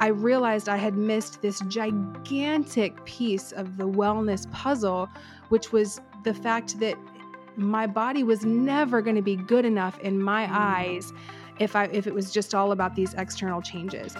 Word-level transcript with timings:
I 0.00 0.08
realized 0.08 0.68
I 0.68 0.76
had 0.76 0.96
missed 0.96 1.42
this 1.42 1.60
gigantic 1.66 3.04
piece 3.04 3.50
of 3.50 3.76
the 3.76 3.88
wellness 3.88 4.48
puzzle, 4.52 5.08
which 5.48 5.72
was 5.72 6.00
the 6.22 6.32
fact 6.32 6.78
that 6.78 6.96
my 7.56 7.88
body 7.88 8.22
was 8.22 8.44
never 8.44 9.02
going 9.02 9.16
to 9.16 9.22
be 9.22 9.34
good 9.34 9.64
enough 9.64 9.98
in 9.98 10.22
my 10.22 10.48
eyes 10.50 11.12
if 11.58 11.74
I 11.74 11.86
if 11.86 12.06
it 12.06 12.14
was 12.14 12.30
just 12.30 12.54
all 12.54 12.70
about 12.70 12.94
these 12.94 13.12
external 13.14 13.60
changes. 13.60 14.14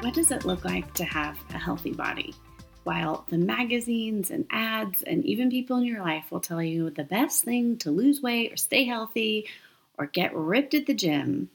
What 0.00 0.14
does 0.14 0.30
it 0.30 0.44
look 0.44 0.64
like 0.64 0.94
to 0.94 1.04
have 1.04 1.36
a 1.50 1.58
healthy 1.58 1.92
body? 1.92 2.32
While 2.84 3.24
the 3.28 3.38
magazines 3.38 4.30
and 4.30 4.46
ads 4.50 5.02
and 5.02 5.24
even 5.24 5.50
people 5.50 5.78
in 5.78 5.84
your 5.84 6.02
life 6.02 6.30
will 6.30 6.40
tell 6.40 6.62
you 6.62 6.90
the 6.90 7.02
best 7.02 7.42
thing 7.42 7.78
to 7.78 7.90
lose 7.90 8.22
weight 8.22 8.52
or 8.52 8.56
stay 8.56 8.84
healthy 8.84 9.48
or 9.98 10.06
get 10.06 10.36
ripped 10.36 10.74
at 10.74 10.86
the 10.86 10.94
gym, 10.94 11.48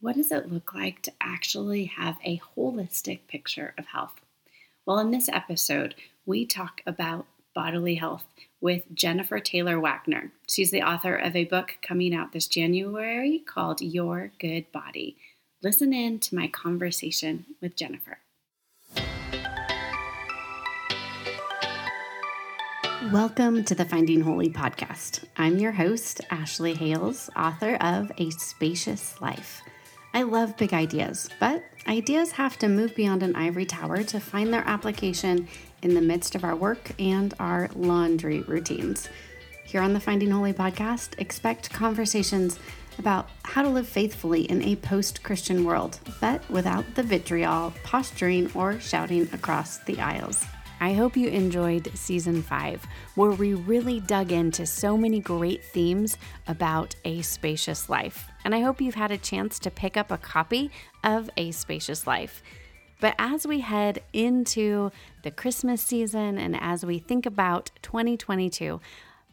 what 0.00 0.16
does 0.16 0.32
it 0.32 0.50
look 0.50 0.72
like 0.72 1.02
to 1.02 1.12
actually 1.20 1.84
have 1.84 2.16
a 2.24 2.40
holistic 2.56 3.20
picture 3.28 3.74
of 3.76 3.86
health? 3.88 4.22
Well, 4.86 4.98
in 4.98 5.10
this 5.10 5.28
episode, 5.28 5.94
we 6.24 6.46
talk 6.46 6.80
about 6.86 7.26
bodily 7.54 7.96
health 7.96 8.24
with 8.62 8.84
Jennifer 8.94 9.40
Taylor 9.40 9.78
Wagner. 9.78 10.32
She's 10.48 10.70
the 10.70 10.82
author 10.82 11.14
of 11.14 11.36
a 11.36 11.44
book 11.44 11.74
coming 11.82 12.14
out 12.14 12.32
this 12.32 12.46
January 12.46 13.40
called 13.40 13.82
Your 13.82 14.32
Good 14.38 14.72
Body. 14.72 15.18
Listen 15.62 15.92
in 15.92 16.18
to 16.20 16.34
my 16.34 16.48
conversation 16.48 17.44
with 17.60 17.76
Jennifer. 17.76 18.20
Welcome 23.12 23.64
to 23.64 23.74
the 23.74 23.84
Finding 23.84 24.22
Holy 24.22 24.48
podcast. 24.48 25.24
I'm 25.36 25.58
your 25.58 25.72
host, 25.72 26.22
Ashley 26.30 26.72
Hales, 26.72 27.28
author 27.36 27.74
of 27.76 28.10
A 28.16 28.30
Spacious 28.30 29.20
Life. 29.20 29.62
I 30.12 30.22
love 30.22 30.56
big 30.56 30.74
ideas, 30.74 31.30
but 31.38 31.64
ideas 31.86 32.32
have 32.32 32.58
to 32.58 32.68
move 32.68 32.96
beyond 32.96 33.22
an 33.22 33.36
ivory 33.36 33.64
tower 33.64 34.02
to 34.02 34.18
find 34.18 34.52
their 34.52 34.66
application 34.66 35.46
in 35.82 35.94
the 35.94 36.00
midst 36.00 36.34
of 36.34 36.42
our 36.42 36.56
work 36.56 36.90
and 36.98 37.32
our 37.38 37.70
laundry 37.76 38.40
routines. 38.40 39.08
Here 39.64 39.80
on 39.80 39.92
the 39.92 40.00
Finding 40.00 40.32
Holy 40.32 40.52
podcast, 40.52 41.18
expect 41.18 41.72
conversations 41.72 42.58
about 42.98 43.30
how 43.44 43.62
to 43.62 43.68
live 43.68 43.88
faithfully 43.88 44.42
in 44.42 44.62
a 44.62 44.74
post 44.76 45.22
Christian 45.22 45.64
world, 45.64 46.00
but 46.20 46.48
without 46.50 46.96
the 46.96 47.04
vitriol, 47.04 47.72
posturing, 47.84 48.50
or 48.52 48.80
shouting 48.80 49.28
across 49.32 49.78
the 49.78 50.00
aisles. 50.00 50.44
I 50.82 50.94
hope 50.94 51.14
you 51.14 51.28
enjoyed 51.28 51.90
season 51.94 52.42
five, 52.42 52.86
where 53.14 53.32
we 53.32 53.52
really 53.52 54.00
dug 54.00 54.32
into 54.32 54.64
so 54.64 54.96
many 54.96 55.20
great 55.20 55.62
themes 55.62 56.16
about 56.48 56.96
a 57.04 57.20
spacious 57.20 57.90
life. 57.90 58.28
And 58.46 58.54
I 58.54 58.60
hope 58.60 58.80
you've 58.80 58.94
had 58.94 59.10
a 59.10 59.18
chance 59.18 59.58
to 59.58 59.70
pick 59.70 59.98
up 59.98 60.10
a 60.10 60.16
copy 60.16 60.70
of 61.04 61.28
A 61.36 61.50
Spacious 61.50 62.06
Life. 62.06 62.42
But 62.98 63.14
as 63.18 63.46
we 63.46 63.60
head 63.60 64.02
into 64.14 64.90
the 65.22 65.30
Christmas 65.30 65.82
season 65.82 66.38
and 66.38 66.56
as 66.58 66.84
we 66.84 66.98
think 66.98 67.26
about 67.26 67.70
2022, 67.82 68.80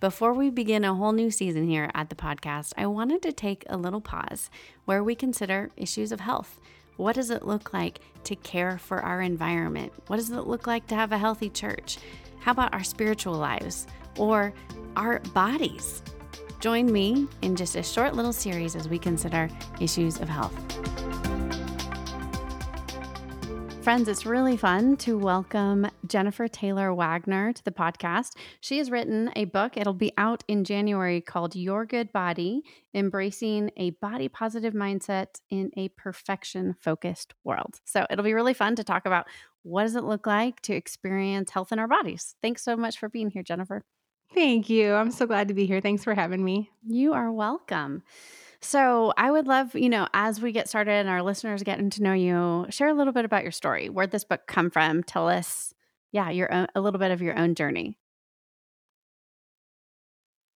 before 0.02 0.34
we 0.34 0.50
begin 0.50 0.84
a 0.84 0.96
whole 0.96 1.14
new 1.14 1.32
season 1.32 1.68
here 1.68 1.90
at 1.94 2.10
the 2.10 2.16
podcast, 2.16 2.74
I 2.78 2.88
wanted 2.88 3.22
to 3.22 3.32
take 3.32 3.64
a 3.70 3.78
little 3.78 4.02
pause 4.02 4.50
where 4.84 5.02
we 5.02 5.16
consider 5.16 5.72
issues 5.78 6.12
of 6.12 6.20
health. 6.20 6.60
What 6.98 7.14
does 7.14 7.30
it 7.30 7.46
look 7.46 7.74
like 7.74 8.00
to 8.24 8.36
care 8.36 8.80
for 8.80 9.00
our 9.00 9.22
environment? 9.22 9.94
What 10.08 10.18
does 10.18 10.32
it 10.32 10.48
look 10.48 10.66
like 10.66 10.88
to 10.88 10.96
have 10.96 11.12
a 11.12 11.18
healthy 11.18 11.50
church? 11.50 12.00
How 12.40 12.52
about 12.52 12.74
our 12.74 12.84
spiritual 12.84 13.34
lives 13.34 13.86
or 14.18 14.52
our 14.96 15.20
bodies? 15.34 16.02
Join 16.60 16.92
me 16.92 17.28
in 17.44 17.56
just 17.56 17.76
a 17.76 17.84
short 17.84 18.16
little 18.16 18.34
series 18.34 18.76
as 18.76 18.90
we 18.90 18.98
consider 18.98 19.48
issues 19.80 20.20
of 20.20 20.28
health. 20.28 20.56
Friends, 23.88 24.10
it's 24.10 24.26
really 24.26 24.58
fun 24.58 24.98
to 24.98 25.18
welcome 25.18 25.88
Jennifer 26.06 26.50
Taylor 26.50 26.94
Wagner 26.94 27.54
to 27.54 27.64
the 27.64 27.72
podcast. 27.72 28.32
She 28.60 28.80
has 28.80 28.92
written 28.92 29.32
a 29.38 29.46
book, 29.46 29.78
it'll 29.78 29.94
be 29.94 30.12
out 30.18 30.44
in 30.50 30.66
January, 30.66 31.22
called 31.22 31.56
Your 31.56 31.86
Good 31.86 32.12
Body 32.12 32.64
Embracing 32.94 33.72
a 33.78 33.92
Body 33.92 34.28
Positive 34.28 34.74
Mindset 34.74 35.40
in 35.50 35.72
a 35.78 35.88
Perfection 35.88 36.76
Focused 36.82 37.34
World. 37.46 37.80
So 37.86 38.06
it'll 38.10 38.26
be 38.26 38.34
really 38.34 38.54
fun 38.54 38.76
to 38.76 38.84
talk 38.84 39.06
about 39.06 39.26
what 39.64 39.84
does 39.84 39.96
it 39.96 40.04
look 40.04 40.28
like 40.28 40.60
to 40.64 40.74
experience 40.74 41.52
health 41.52 41.72
in 41.72 41.80
our 41.80 41.88
bodies. 41.88 42.36
Thanks 42.42 42.66
so 42.66 42.76
much 42.76 43.00
for 43.00 43.08
being 43.08 43.30
here, 43.30 43.42
Jennifer. 43.42 43.86
Thank 44.34 44.70
you. 44.70 44.96
I'm 44.96 45.12
so 45.12 45.26
glad 45.26 45.48
to 45.48 45.54
be 45.54 45.66
here. 45.66 45.80
Thanks 45.80 46.04
for 46.04 46.14
having 46.14 46.44
me. 46.44 46.72
You 46.86 47.14
are 47.14 47.32
welcome. 47.32 48.04
So, 48.62 49.14
I 49.18 49.30
would 49.32 49.48
love, 49.48 49.76
you 49.76 49.90
know, 49.90 50.08
as 50.14 50.42
we 50.42 50.52
get 50.52 50.68
started 50.68 50.92
and 50.92 51.10
our 51.10 51.22
listeners 51.22 51.64
getting 51.64 51.90
to 51.92 52.04
know 52.04 52.14
you, 52.14 52.66
share 52.70 52.88
a 52.88 52.94
little 52.94 53.14
bit 53.14 53.24
about 53.26 53.44
your 53.44 53.52
story. 53.52 53.88
Where'd 53.90 54.12
this 54.12 54.24
book 54.24 54.48
come 54.48 54.70
from? 54.72 55.04
Tell 55.04 55.28
us, 55.30 55.74
yeah, 56.12 56.30
your 56.32 56.52
own, 56.52 56.68
a 56.76 56.82
little 56.82 57.00
bit 57.00 57.12
of 57.12 57.22
your 57.22 57.38
own 57.38 57.56
journey 57.56 57.98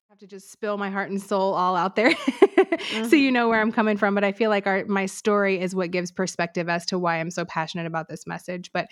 I 0.09 0.13
have 0.13 0.19
to 0.19 0.27
just 0.27 0.51
spill 0.51 0.77
my 0.77 0.89
heart 0.89 1.09
and 1.09 1.21
soul 1.21 1.53
all 1.53 1.75
out 1.75 1.95
there 1.95 2.13
mm-hmm. 2.71 3.05
so 3.09 3.15
you 3.15 3.31
know 3.31 3.49
where 3.49 3.61
I'm 3.61 3.71
coming 3.71 3.97
from. 3.97 4.15
But 4.15 4.23
I 4.23 4.31
feel 4.31 4.49
like 4.49 4.67
our, 4.67 4.85
my 4.85 5.05
story 5.05 5.59
is 5.59 5.75
what 5.75 5.91
gives 5.91 6.11
perspective 6.11 6.69
as 6.69 6.85
to 6.87 6.99
why 6.99 7.19
I'm 7.19 7.31
so 7.31 7.45
passionate 7.45 7.85
about 7.85 8.09
this 8.09 8.25
message. 8.25 8.71
But 8.73 8.87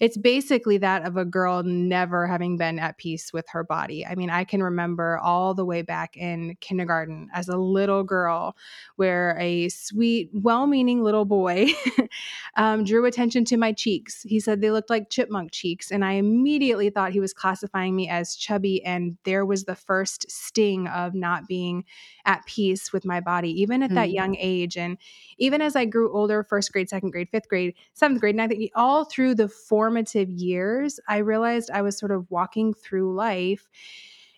it's 0.00 0.16
basically 0.16 0.78
that 0.78 1.04
of 1.04 1.16
a 1.16 1.24
girl 1.24 1.62
never 1.62 2.26
having 2.26 2.56
been 2.56 2.78
at 2.78 2.98
peace 2.98 3.32
with 3.32 3.48
her 3.50 3.64
body. 3.64 4.06
I 4.06 4.14
mean, 4.14 4.30
I 4.30 4.44
can 4.44 4.62
remember 4.62 5.18
all 5.18 5.54
the 5.54 5.64
way 5.64 5.82
back 5.82 6.16
in 6.16 6.56
kindergarten 6.60 7.28
as 7.34 7.48
a 7.48 7.56
little 7.56 8.02
girl 8.02 8.56
where 8.96 9.36
a 9.38 9.68
sweet, 9.68 10.30
well 10.32 10.66
meaning 10.66 11.02
little 11.02 11.24
boy 11.24 11.68
um, 12.56 12.84
drew 12.84 13.04
attention 13.04 13.44
to 13.46 13.56
my 13.56 13.72
cheeks. 13.72 14.22
He 14.22 14.40
said 14.40 14.60
they 14.60 14.70
looked 14.70 14.90
like 14.90 15.10
chipmunk 15.10 15.52
cheeks. 15.52 15.90
And 15.90 16.04
I 16.04 16.12
immediately 16.12 16.90
thought 16.90 17.12
he 17.12 17.20
was 17.20 17.32
classifying 17.32 17.94
me 17.94 18.08
as 18.08 18.34
chubby. 18.34 18.84
And 18.84 19.16
there 19.24 19.44
was 19.44 19.64
the 19.64 19.74
first 19.74 20.30
sting 20.30 20.86
of 20.88 21.14
not 21.14 21.46
being 21.46 21.84
at 22.24 22.44
peace 22.46 22.92
with 22.92 23.04
my 23.04 23.19
body, 23.22 23.50
even 23.60 23.82
at 23.82 23.88
mm-hmm. 23.88 23.94
that 23.96 24.10
young 24.10 24.36
age. 24.38 24.76
And 24.76 24.98
even 25.38 25.60
as 25.60 25.76
I 25.76 25.84
grew 25.84 26.12
older, 26.12 26.42
first 26.42 26.72
grade, 26.72 26.88
second 26.88 27.10
grade, 27.10 27.28
fifth 27.30 27.48
grade, 27.48 27.74
seventh 27.94 28.20
grade, 28.20 28.36
ninth 28.36 28.52
grade, 28.52 28.70
all 28.74 29.04
through 29.04 29.34
the 29.34 29.48
formative 29.48 30.30
years, 30.30 31.00
I 31.08 31.18
realized 31.18 31.70
I 31.70 31.82
was 31.82 31.98
sort 31.98 32.12
of 32.12 32.30
walking 32.30 32.74
through 32.74 33.14
life 33.14 33.68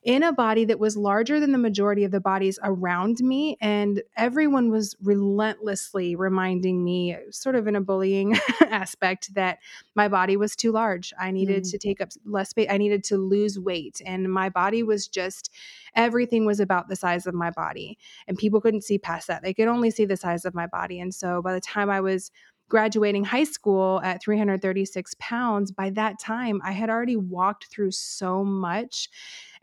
in 0.03 0.25
a 0.25 0.33
body 0.33 0.65
that 0.65 0.81
was 0.81 0.97
larger 0.97 1.39
than 1.39 1.53
the 1.53 1.59
majority 1.59 2.03
of 2.03 2.11
the 2.11 2.21
bodies 2.21 2.59
around 2.65 3.21
me. 3.21 3.57
And 3.61 4.03
everyone 4.17 4.71
was 4.71 4.97
relentlessly 5.01 6.17
reminding 6.17 6.83
me, 6.83 7.17
sort 7.31 7.55
of 7.55 7.69
in 7.69 7.77
a 7.77 7.81
bullying 7.81 8.37
aspect, 8.61 9.33
that 9.35 9.59
my 9.95 10.09
body 10.09 10.37
was 10.37 10.57
too 10.57 10.73
large. 10.73 11.13
I 11.21 11.31
needed 11.31 11.63
mm. 11.63 11.71
to 11.71 11.79
take 11.79 12.01
up 12.01 12.09
less 12.25 12.51
space. 12.51 12.67
I 12.69 12.79
needed 12.79 13.05
to 13.05 13.17
lose 13.17 13.61
weight. 13.61 14.03
And 14.05 14.33
my 14.33 14.49
body 14.49 14.83
was 14.83 15.07
just, 15.07 15.51
everything 15.95 16.47
was 16.47 16.59
about 16.59 16.89
the 16.89 16.97
size 16.97 17.27
of 17.29 17.35
my 17.35 17.51
body. 17.51 17.97
And 18.27 18.37
people 18.37 18.61
couldn't 18.61 18.83
see 18.83 18.99
past 18.99 19.29
that. 19.29 19.43
They 19.43 19.55
could 19.55 19.69
only 19.69 19.93
see 19.93 20.05
the 20.05 20.17
size 20.17 20.45
of 20.45 20.55
my 20.55 20.67
body. 20.67 20.99
And 20.99 21.15
so 21.15 21.43
by 21.43 21.55
the 21.55 21.61
time 21.61 21.91
I 21.91 22.01
was 22.01 22.33
graduating 22.73 23.23
high 23.23 23.45
school 23.45 24.01
at 24.03 24.23
336 24.23 25.15
pounds, 25.19 25.71
by 25.71 25.91
that 25.91 26.19
time, 26.19 26.59
I 26.65 26.73
had 26.73 26.89
already 26.89 27.17
walked 27.17 27.67
through 27.67 27.91
so 27.91 28.43
much 28.43 29.11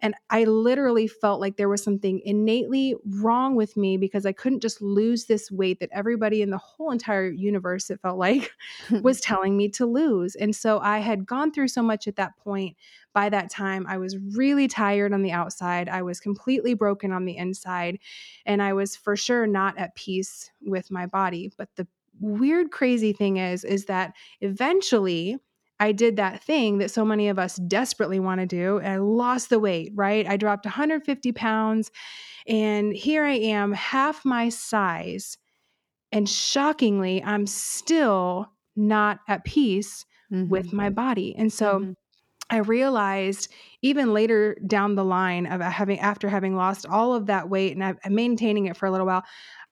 and 0.01 0.16
I 0.30 0.46
literally 0.46 1.07
felt 1.07 1.42
like 1.42 1.57
there 1.57 1.69
was 1.69 1.84
something 1.84 2.22
innately 2.24 2.96
wrong 3.06 3.56
with 3.56 3.75
me 3.75 3.98
because 3.98 4.25
I 4.25 4.31
couldn't 4.31 4.62
just 4.62 4.81
lose 4.81 5.25
this 5.25 5.51
weight 5.51 5.80
that 5.80 5.90
everybody 5.92 6.42
in 6.42 6.50
the 6.50 6.57
whole 6.57 6.92
entire 6.92 7.30
universe, 7.30 7.90
it 7.90 8.00
felt 8.01 8.18
like, 8.18 8.51
was 9.01 9.19
telling 9.22 9.57
me 9.57 9.69
to 9.69 9.86
lose. 9.86 10.36
And 10.36 10.56
so 10.56 10.80
I 10.80 11.00
had 11.00 11.25
gone 11.25 11.51
through 11.51 11.68
so 11.68 11.84
much 11.84 12.07
at 12.07 12.16
that 12.16 12.38
point. 12.38 12.78
By 13.13 13.30
that 13.30 13.50
time, 13.50 13.86
I 13.88 13.98
was 13.98 14.18
really 14.18 14.68
tired 14.68 15.13
on 15.13 15.22
the 15.22 15.31
outside. 15.31 15.90
I 15.90 16.04
was 16.04 16.19
completely 16.19 16.74
broken 16.74 17.12
on 17.12 17.25
the 17.25 17.38
inside. 17.38 18.00
And 18.46 18.62
I 18.62 18.74
was 18.74 18.96
for 18.96 19.16
sure 19.16 19.48
not 19.48 19.78
at 19.78 19.96
peace 19.96 20.51
with 20.62 20.92
my 20.92 21.06
body. 21.06 21.51
But 21.57 21.69
the 21.75 21.88
weird, 22.19 22.72
crazy 22.72 23.13
thing 23.13 23.38
is, 23.38 23.63
is 23.63 23.86
that 23.86 24.13
eventually, 24.42 25.38
I 25.79 25.91
did 25.91 26.17
that 26.17 26.43
thing 26.43 26.79
that 26.79 26.91
so 26.91 27.05
many 27.05 27.29
of 27.29 27.39
us 27.39 27.55
desperately 27.55 28.19
want 28.19 28.41
to 28.41 28.45
do. 28.45 28.79
And 28.79 28.93
I 28.93 28.97
lost 28.97 29.49
the 29.49 29.59
weight, 29.59 29.91
right? 29.95 30.27
I 30.27 30.37
dropped 30.37 30.65
150 30.65 31.31
pounds. 31.31 31.91
And 32.47 32.93
here 32.93 33.23
I 33.23 33.35
am, 33.35 33.71
half 33.73 34.25
my 34.25 34.49
size. 34.49 35.37
And 36.11 36.27
shockingly, 36.27 37.23
I'm 37.23 37.47
still 37.47 38.51
not 38.75 39.19
at 39.27 39.45
peace 39.45 40.05
mm-hmm. 40.31 40.49
with 40.49 40.73
my 40.73 40.89
body. 40.89 41.35
And 41.37 41.51
so, 41.51 41.79
mm-hmm. 41.79 41.91
I 42.51 42.57
realized 42.57 43.51
even 43.81 44.13
later 44.13 44.57
down 44.65 44.95
the 44.95 45.05
line 45.05 45.45
of 45.45 45.61
having 45.61 45.99
after 45.99 46.29
having 46.29 46.55
lost 46.55 46.87
all 46.87 47.13
of 47.13 47.27
that 47.27 47.47
weight 47.47 47.77
and 47.77 47.83
I'm 47.83 48.15
maintaining 48.15 48.65
it 48.65 48.75
for 48.75 48.87
a 48.87 48.91
little 48.91 49.05
while, 49.05 49.23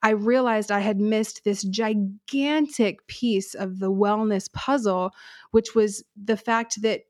I 0.04 0.12
realized 0.12 0.72
I 0.72 0.80
had 0.80 1.00
missed 1.00 1.44
this 1.44 1.64
gigantic 1.64 3.06
piece 3.08 3.54
of 3.54 3.80
the 3.80 3.92
wellness 3.92 4.52
puzzle, 4.54 5.12
which 5.52 5.76
was 5.76 6.04
the 6.16 6.38
fact 6.38 6.82
that 6.84 7.02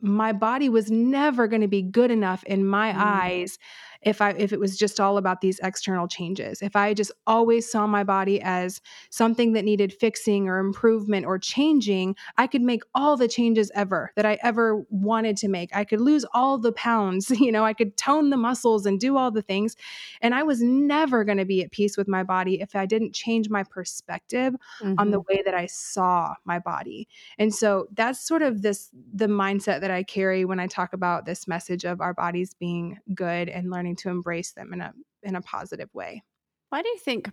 my 0.00 0.32
body 0.32 0.68
was 0.68 0.90
never 0.90 1.46
going 1.46 1.60
to 1.60 1.68
be 1.68 1.82
good 1.82 2.10
enough 2.10 2.42
in 2.44 2.64
my 2.66 2.92
mm. 2.92 2.96
eyes 2.96 3.58
if 4.02 4.20
I 4.20 4.30
if 4.30 4.52
it 4.52 4.60
was 4.60 4.76
just 4.78 4.98
all 4.98 5.18
about 5.18 5.40
these 5.40 5.60
external 5.62 6.08
changes. 6.08 6.62
If 6.62 6.76
I 6.76 6.94
just 6.94 7.12
always 7.26 7.70
saw 7.70 7.86
my 7.86 8.04
body 8.04 8.40
as 8.42 8.80
something 9.10 9.52
that 9.52 9.64
needed 9.64 9.92
fixing 9.92 10.48
or 10.48 10.58
improvement 10.58 11.26
or 11.26 11.38
changing, 11.38 12.16
I 12.38 12.46
could 12.46 12.62
make 12.62 12.82
all 12.94 13.16
the 13.16 13.28
changes 13.28 13.70
ever 13.74 14.12
that 14.16 14.26
I 14.26 14.38
ever 14.42 14.84
wanted 14.88 15.36
to 15.38 15.48
make. 15.48 15.74
I 15.74 15.84
could 15.84 16.00
lose 16.00 16.24
all 16.32 16.58
the 16.58 16.72
pounds, 16.72 17.30
you 17.40 17.52
know, 17.52 17.64
I 17.64 17.72
could 17.72 17.96
tone 17.96 18.30
the 18.30 18.36
muscles 18.36 18.86
and 18.86 18.98
do 18.98 19.16
all 19.16 19.30
the 19.30 19.42
things. 19.42 19.76
And 20.20 20.34
I 20.34 20.42
was 20.42 20.62
never 20.62 21.24
going 21.24 21.38
to 21.38 21.44
be 21.44 21.62
at 21.62 21.70
peace 21.70 21.96
with 21.96 22.08
my 22.08 22.22
body 22.22 22.60
if 22.60 22.74
I 22.74 22.86
didn't 22.86 23.14
change 23.14 23.48
my 23.50 23.62
perspective 23.64 24.54
mm-hmm. 24.80 24.94
on 24.98 25.10
the 25.10 25.18
mm-hmm. 25.20 25.32
way 25.32 25.42
that 25.44 25.54
I 25.54 25.66
saw 25.66 26.34
my 26.44 26.58
body. 26.58 27.08
And 27.38 27.54
so 27.54 27.86
that's 27.92 28.26
sort 28.26 28.42
of 28.42 28.62
this 28.62 28.90
the 29.12 29.26
mindset 29.26 29.80
that 29.80 29.90
I 29.90 30.02
carry 30.02 30.44
when 30.44 30.60
I 30.60 30.66
talk 30.66 30.92
about 30.92 31.26
this 31.26 31.46
message 31.46 31.84
of 31.84 32.00
our 32.00 32.14
bodies 32.14 32.54
being 32.54 32.98
good 33.14 33.48
and 33.48 33.70
learning 33.70 33.89
learning 33.90 33.96
to 33.96 34.08
embrace 34.08 34.52
them 34.52 34.72
in 34.72 34.80
a 34.80 34.92
in 35.22 35.36
a 35.36 35.42
positive 35.42 35.92
way. 35.94 36.22
Why 36.70 36.82
do 36.82 36.88
you 36.88 36.98
think 36.98 37.30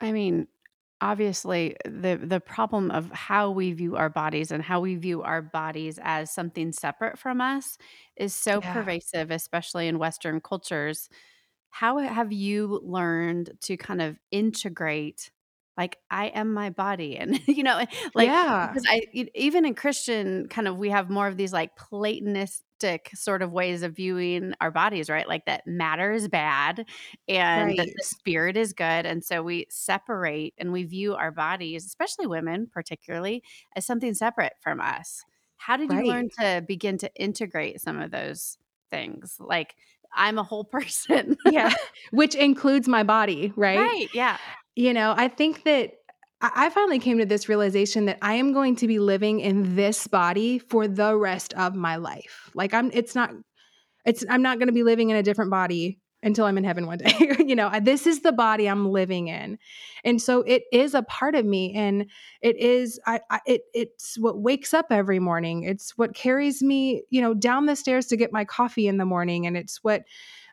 I 0.00 0.12
mean, 0.12 0.46
obviously 1.00 1.76
the 1.84 2.18
the 2.22 2.40
problem 2.40 2.90
of 2.90 3.10
how 3.10 3.50
we 3.50 3.72
view 3.72 3.96
our 3.96 4.08
bodies 4.08 4.50
and 4.50 4.62
how 4.62 4.80
we 4.80 4.96
view 4.96 5.22
our 5.22 5.42
bodies 5.42 5.98
as 6.02 6.30
something 6.30 6.72
separate 6.72 7.18
from 7.18 7.40
us 7.40 7.78
is 8.16 8.34
so 8.34 8.60
yeah. 8.62 8.72
pervasive 8.72 9.30
especially 9.30 9.88
in 9.88 9.98
western 9.98 10.40
cultures. 10.40 11.08
How 11.70 11.98
have 11.98 12.32
you 12.32 12.80
learned 12.82 13.52
to 13.62 13.76
kind 13.76 14.02
of 14.02 14.18
integrate 14.30 15.30
like 15.76 15.96
I 16.10 16.26
am 16.26 16.52
my 16.52 16.70
body 16.70 17.16
and 17.16 17.40
you 17.46 17.62
know 17.62 17.82
like 18.14 18.28
yeah. 18.28 18.68
because 18.68 18.86
I 18.88 19.02
even 19.34 19.64
in 19.64 19.74
Christian 19.74 20.48
kind 20.48 20.66
of 20.68 20.78
we 20.78 20.90
have 20.90 21.10
more 21.10 21.26
of 21.26 21.36
these 21.36 21.52
like 21.52 21.76
Sort 23.14 23.42
of 23.42 23.52
ways 23.52 23.82
of 23.82 23.96
viewing 23.96 24.54
our 24.60 24.70
bodies 24.70 25.10
right 25.10 25.28
like 25.28 25.46
that 25.46 25.66
matter 25.66 26.12
is 26.12 26.28
bad 26.28 26.86
and 27.28 27.68
right. 27.68 27.76
that 27.76 27.88
the 27.96 28.04
spirit 28.04 28.56
is 28.56 28.72
good 28.72 29.06
and 29.06 29.24
so 29.24 29.42
we 29.42 29.66
separate 29.68 30.54
and 30.58 30.72
we 30.72 30.84
view 30.84 31.14
our 31.14 31.30
bodies 31.30 31.84
especially 31.86 32.26
women 32.26 32.68
particularly 32.72 33.42
as 33.76 33.86
something 33.86 34.14
separate 34.14 34.54
from 34.60 34.80
us 34.80 35.24
how 35.56 35.76
did 35.76 35.90
right. 35.90 36.04
you 36.04 36.10
learn 36.10 36.28
to 36.38 36.64
begin 36.66 36.96
to 36.98 37.14
integrate 37.14 37.80
some 37.80 38.00
of 38.00 38.10
those 38.10 38.56
things 38.90 39.36
like 39.38 39.74
I'm 40.14 40.38
a 40.38 40.42
whole 40.42 40.64
person. 40.70 41.36
yeah. 41.46 41.72
Which 42.10 42.34
includes 42.34 42.88
my 42.88 43.02
body, 43.02 43.52
right? 43.56 43.78
Right. 43.78 44.08
Yeah. 44.12 44.38
You 44.76 44.94
know, 44.94 45.14
I 45.16 45.28
think 45.28 45.64
that 45.64 45.94
I 46.42 46.70
finally 46.70 46.98
came 46.98 47.18
to 47.18 47.26
this 47.26 47.48
realization 47.48 48.06
that 48.06 48.18
I 48.22 48.34
am 48.34 48.52
going 48.52 48.76
to 48.76 48.86
be 48.86 48.98
living 48.98 49.40
in 49.40 49.76
this 49.76 50.06
body 50.06 50.58
for 50.58 50.88
the 50.88 51.14
rest 51.14 51.52
of 51.54 51.74
my 51.74 51.96
life. 51.96 52.50
Like 52.54 52.72
I'm 52.72 52.90
it's 52.92 53.14
not 53.14 53.30
it's 54.06 54.24
I'm 54.28 54.42
not 54.42 54.58
going 54.58 54.68
to 54.68 54.72
be 54.72 54.82
living 54.82 55.10
in 55.10 55.16
a 55.16 55.22
different 55.22 55.50
body 55.50 56.00
until 56.22 56.44
I'm 56.44 56.58
in 56.58 56.64
heaven 56.64 56.86
one 56.86 56.98
day. 56.98 57.14
you 57.38 57.54
know, 57.54 57.70
this 57.80 58.06
is 58.06 58.20
the 58.20 58.32
body 58.32 58.68
I'm 58.68 58.90
living 58.90 59.28
in. 59.28 59.58
And 60.04 60.20
so 60.20 60.42
it 60.42 60.62
is 60.72 60.94
a 60.94 61.02
part 61.02 61.34
of 61.34 61.44
me 61.44 61.74
and 61.74 62.06
it 62.42 62.56
is 62.56 62.98
I, 63.06 63.20
I 63.30 63.40
it 63.46 63.62
it's 63.74 64.18
what 64.18 64.38
wakes 64.38 64.72
up 64.72 64.86
every 64.90 65.18
morning. 65.18 65.64
It's 65.64 65.96
what 65.96 66.14
carries 66.14 66.62
me, 66.62 67.02
you 67.10 67.20
know, 67.20 67.34
down 67.34 67.66
the 67.66 67.76
stairs 67.76 68.06
to 68.06 68.16
get 68.16 68.32
my 68.32 68.44
coffee 68.44 68.86
in 68.86 68.96
the 68.96 69.04
morning 69.04 69.46
and 69.46 69.56
it's 69.56 69.82
what 69.82 70.04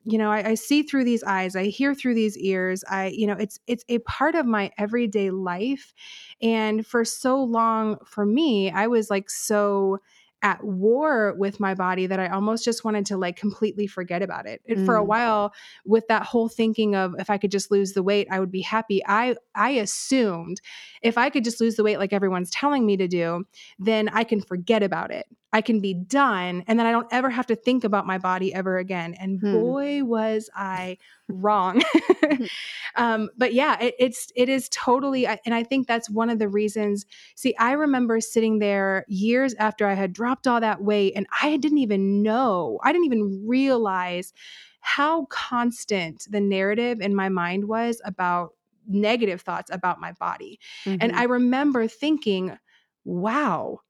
you 0.07 0.17
know 0.17 0.31
I, 0.31 0.51
I, 0.51 0.53
see 0.55 0.83
through 0.83 1.03
these 1.03 1.23
eyes 1.23 1.55
i 1.55 1.65
hear 1.65 1.93
through 1.93 2.15
these 2.15 2.37
ears 2.37 2.83
i 2.89 3.07
you 3.07 3.27
know 3.27 3.33
it's 3.33 3.59
it's 3.67 3.83
a 3.89 3.99
part 3.99 4.35
of 4.35 4.45
my 4.45 4.71
everyday 4.77 5.31
life 5.31 5.93
and 6.41 6.85
for 6.85 7.03
so 7.03 7.43
long 7.43 7.97
for 8.05 8.25
me 8.25 8.71
i 8.71 8.87
was 8.87 9.09
like 9.09 9.29
so 9.29 9.99
at 10.43 10.63
war 10.63 11.33
with 11.37 11.59
my 11.59 11.73
body 11.73 12.05
that 12.05 12.19
I 12.19 12.27
almost 12.27 12.63
just 12.63 12.85
wanted 12.85 13.07
to 13.07 13.17
like 13.17 13.37
completely 13.37 13.87
forget 13.87 14.21
about 14.21 14.45
it. 14.45 14.61
And 14.67 14.79
mm. 14.79 14.85
for 14.85 14.95
a 14.95 15.03
mm. 15.03 15.07
while 15.07 15.53
with 15.83 16.07
that 16.09 16.23
whole 16.23 16.47
thinking 16.47 16.95
of 16.95 17.15
if 17.17 17.29
I 17.29 17.37
could 17.37 17.49
just 17.49 17.71
lose 17.71 17.93
the 17.93 18.03
weight, 18.03 18.27
I 18.29 18.39
would 18.39 18.51
be 18.51 18.61
happy. 18.61 19.01
I 19.05 19.35
I 19.55 19.71
assumed 19.71 20.61
if 21.01 21.17
I 21.17 21.31
could 21.31 21.43
just 21.43 21.59
lose 21.59 21.75
the 21.75 21.83
weight 21.83 21.97
like 21.97 22.13
everyone's 22.13 22.51
telling 22.51 22.85
me 22.85 22.97
to 22.97 23.07
do, 23.07 23.45
then 23.79 24.09
I 24.09 24.23
can 24.23 24.41
forget 24.41 24.83
about 24.83 25.11
it. 25.11 25.25
I 25.53 25.61
can 25.61 25.79
be 25.79 25.93
done 25.93 26.63
and 26.67 26.77
then 26.77 26.85
I 26.85 26.91
don't 26.91 27.07
ever 27.11 27.29
have 27.29 27.47
to 27.47 27.55
think 27.55 27.83
about 27.83 28.05
my 28.05 28.17
body 28.17 28.53
ever 28.53 28.77
again. 28.77 29.15
And 29.19 29.39
hmm. 29.39 29.53
boy 29.53 30.03
was 30.03 30.49
I 30.55 30.97
wrong. 31.27 31.81
Um, 32.95 33.29
but 33.37 33.53
yeah, 33.53 33.79
it, 33.79 33.93
it's 33.99 34.31
it 34.35 34.49
is 34.49 34.67
totally 34.69 35.27
and 35.27 35.53
I 35.53 35.63
think 35.63 35.85
that's 35.85 36.09
one 36.09 36.31
of 36.31 36.39
the 36.39 36.49
reasons. 36.49 37.05
See, 37.35 37.55
I 37.59 37.73
remember 37.73 38.19
sitting 38.19 38.57
there 38.57 39.05
years 39.07 39.53
after 39.59 39.85
I 39.85 39.93
had 39.93 40.13
dropped 40.13 40.47
all 40.47 40.59
that 40.61 40.81
weight 40.81 41.13
and 41.15 41.27
I 41.39 41.57
didn't 41.57 41.77
even 41.77 42.23
know, 42.23 42.79
I 42.83 42.91
didn't 42.91 43.05
even 43.05 43.43
realize 43.45 44.33
how 44.79 45.25
constant 45.25 46.25
the 46.29 46.41
narrative 46.41 46.99
in 47.01 47.13
my 47.13 47.29
mind 47.29 47.67
was 47.67 48.01
about 48.03 48.53
negative 48.87 49.41
thoughts 49.41 49.69
about 49.71 49.99
my 49.99 50.13
body. 50.13 50.59
Mm-hmm. 50.85 50.97
And 51.01 51.15
I 51.15 51.23
remember 51.23 51.87
thinking, 51.87 52.57
wow, 53.05 53.81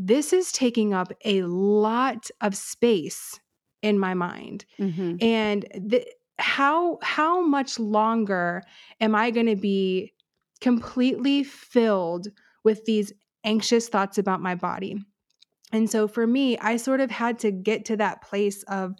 this 0.00 0.32
is 0.32 0.52
taking 0.52 0.94
up 0.94 1.12
a 1.24 1.42
lot 1.42 2.30
of 2.40 2.56
space 2.56 3.40
in 3.82 3.98
my 3.98 4.14
mind. 4.14 4.64
Mm-hmm. 4.78 5.16
And 5.20 5.66
the, 5.74 6.06
how 6.38 6.98
how 7.02 7.44
much 7.44 7.80
longer 7.80 8.62
am 9.00 9.16
I 9.16 9.32
going 9.32 9.46
to 9.46 9.56
be 9.56 10.12
completely 10.60 11.42
filled 11.42 12.28
with 12.62 12.84
these 12.84 13.12
anxious 13.44 13.88
thoughts 13.88 14.18
about 14.18 14.40
my 14.40 14.54
body? 14.54 14.98
And 15.72 15.90
so 15.90 16.06
for 16.06 16.26
me, 16.26 16.56
I 16.58 16.76
sort 16.76 17.00
of 17.00 17.10
had 17.10 17.40
to 17.40 17.50
get 17.50 17.84
to 17.86 17.96
that 17.96 18.22
place 18.22 18.62
of 18.64 18.94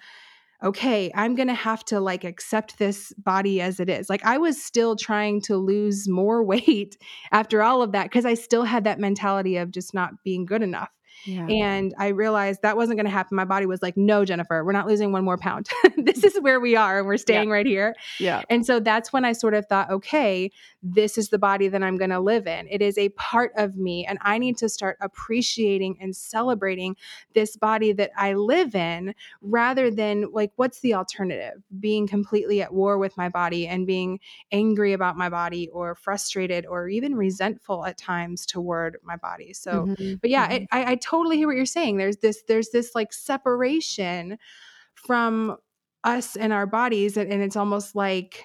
okay, 0.62 1.10
I'm 1.14 1.34
going 1.34 1.48
to 1.48 1.54
have 1.54 1.84
to 1.86 2.00
like 2.00 2.24
accept 2.24 2.78
this 2.78 3.12
body 3.14 3.60
as 3.60 3.78
it 3.80 3.88
is. 3.88 4.10
Like 4.10 4.24
I 4.24 4.38
was 4.38 4.62
still 4.62 4.96
trying 4.96 5.40
to 5.42 5.56
lose 5.56 6.08
more 6.08 6.42
weight 6.44 6.96
after 7.32 7.62
all 7.62 7.82
of 7.82 7.92
that 7.92 8.04
because 8.04 8.24
I 8.24 8.34
still 8.34 8.64
had 8.64 8.84
that 8.84 8.98
mentality 8.98 9.56
of 9.56 9.70
just 9.70 9.94
not 9.94 10.24
being 10.24 10.46
good 10.46 10.62
enough. 10.62 10.90
Yeah. 11.24 11.46
And 11.46 11.94
I 11.98 12.08
realized 12.08 12.62
that 12.62 12.76
wasn't 12.76 12.96
going 12.96 13.06
to 13.06 13.10
happen. 13.10 13.36
My 13.36 13.44
body 13.44 13.66
was 13.66 13.82
like, 13.82 13.96
no, 13.96 14.24
Jennifer, 14.24 14.64
we're 14.64 14.72
not 14.72 14.86
losing 14.86 15.12
one 15.12 15.24
more 15.24 15.36
pound. 15.36 15.68
this 15.96 16.24
is 16.24 16.40
where 16.40 16.60
we 16.60 16.76
are 16.76 16.98
and 16.98 17.06
we're 17.06 17.16
staying 17.16 17.48
yeah. 17.48 17.54
right 17.54 17.66
here. 17.66 17.94
Yeah. 18.18 18.42
And 18.48 18.64
so 18.64 18.80
that's 18.80 19.12
when 19.12 19.24
I 19.24 19.32
sort 19.32 19.54
of 19.54 19.66
thought, 19.66 19.90
okay, 19.90 20.50
this 20.82 21.18
is 21.18 21.28
the 21.30 21.38
body 21.38 21.68
that 21.68 21.82
I'm 21.82 21.96
going 21.96 22.10
to 22.10 22.20
live 22.20 22.46
in. 22.46 22.66
It 22.70 22.82
is 22.82 22.96
a 22.98 23.08
part 23.10 23.52
of 23.56 23.76
me. 23.76 24.06
And 24.06 24.18
I 24.22 24.38
need 24.38 24.56
to 24.58 24.68
start 24.68 24.96
appreciating 25.00 25.98
and 26.00 26.14
celebrating 26.14 26.96
this 27.34 27.56
body 27.56 27.92
that 27.92 28.10
I 28.16 28.34
live 28.34 28.74
in 28.74 29.14
rather 29.42 29.90
than 29.90 30.30
like, 30.32 30.52
what's 30.56 30.80
the 30.80 30.94
alternative? 30.94 31.62
Being 31.78 32.06
completely 32.06 32.62
at 32.62 32.72
war 32.72 32.98
with 32.98 33.16
my 33.16 33.28
body 33.28 33.66
and 33.66 33.86
being 33.86 34.20
angry 34.52 34.92
about 34.92 35.16
my 35.16 35.28
body 35.28 35.68
or 35.70 35.94
frustrated 35.94 36.64
or 36.66 36.88
even 36.88 37.16
resentful 37.16 37.84
at 37.84 37.98
times 37.98 38.46
toward 38.46 38.98
my 39.02 39.16
body. 39.16 39.52
So, 39.52 39.86
mm-hmm. 39.86 40.14
but 40.20 40.30
yeah, 40.30 40.48
mm-hmm. 40.48 40.64
I, 40.70 40.92
I 40.92 40.94
totally 41.08 41.36
hear 41.36 41.46
what 41.46 41.56
you're 41.56 41.66
saying. 41.66 41.96
There's 41.96 42.18
this, 42.18 42.42
there's 42.48 42.70
this 42.70 42.94
like 42.94 43.12
separation 43.12 44.38
from 44.94 45.56
us 46.04 46.36
and 46.36 46.52
our 46.52 46.66
bodies. 46.66 47.16
And, 47.16 47.32
and 47.32 47.42
it's 47.42 47.56
almost 47.56 47.94
like, 47.94 48.44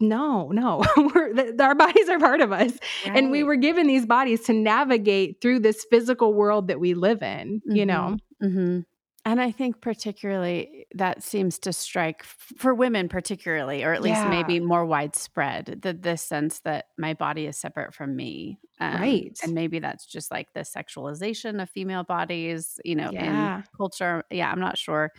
no, 0.00 0.48
no, 0.50 0.82
we're, 0.96 1.54
our 1.60 1.74
bodies 1.74 2.08
are 2.08 2.18
part 2.18 2.40
of 2.40 2.52
us. 2.52 2.72
Right. 3.06 3.16
And 3.16 3.30
we 3.30 3.42
were 3.42 3.56
given 3.56 3.86
these 3.86 4.06
bodies 4.06 4.42
to 4.44 4.52
navigate 4.52 5.40
through 5.40 5.60
this 5.60 5.86
physical 5.90 6.32
world 6.32 6.68
that 6.68 6.80
we 6.80 6.94
live 6.94 7.22
in, 7.22 7.60
mm-hmm. 7.60 7.76
you 7.76 7.86
know? 7.86 8.16
Mm-hmm. 8.42 8.80
And 9.26 9.40
I 9.40 9.50
think 9.50 9.82
particularly 9.82 10.79
that 10.94 11.22
seems 11.22 11.58
to 11.60 11.72
strike 11.72 12.24
for 12.24 12.74
women, 12.74 13.08
particularly, 13.08 13.84
or 13.84 13.92
at 13.92 14.02
least 14.02 14.22
yeah. 14.22 14.28
maybe 14.28 14.60
more 14.60 14.84
widespread, 14.84 15.80
the 15.82 15.92
this 15.92 16.22
sense 16.22 16.60
that 16.60 16.86
my 16.98 17.14
body 17.14 17.46
is 17.46 17.56
separate 17.56 17.94
from 17.94 18.16
me, 18.16 18.58
um, 18.80 19.00
right? 19.00 19.38
And 19.42 19.54
maybe 19.54 19.78
that's 19.78 20.06
just 20.06 20.30
like 20.30 20.52
the 20.52 20.60
sexualization 20.60 21.62
of 21.62 21.70
female 21.70 22.02
bodies, 22.02 22.80
you 22.84 22.96
know, 22.96 23.10
yeah. 23.12 23.58
in 23.58 23.64
culture. 23.76 24.24
Yeah, 24.30 24.50
I'm 24.50 24.60
not 24.60 24.78
sure 24.78 25.12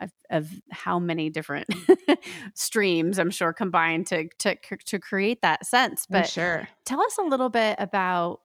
of, 0.00 0.10
of 0.30 0.50
how 0.70 0.98
many 0.98 1.30
different 1.30 1.66
streams 2.54 3.18
I'm 3.18 3.30
sure 3.30 3.52
combined 3.52 4.06
to 4.08 4.28
to 4.40 4.56
to 4.86 4.98
create 4.98 5.42
that 5.42 5.66
sense. 5.66 6.06
But 6.08 6.28
sure, 6.28 6.68
tell 6.84 7.02
us 7.02 7.18
a 7.18 7.22
little 7.22 7.50
bit 7.50 7.76
about 7.78 8.40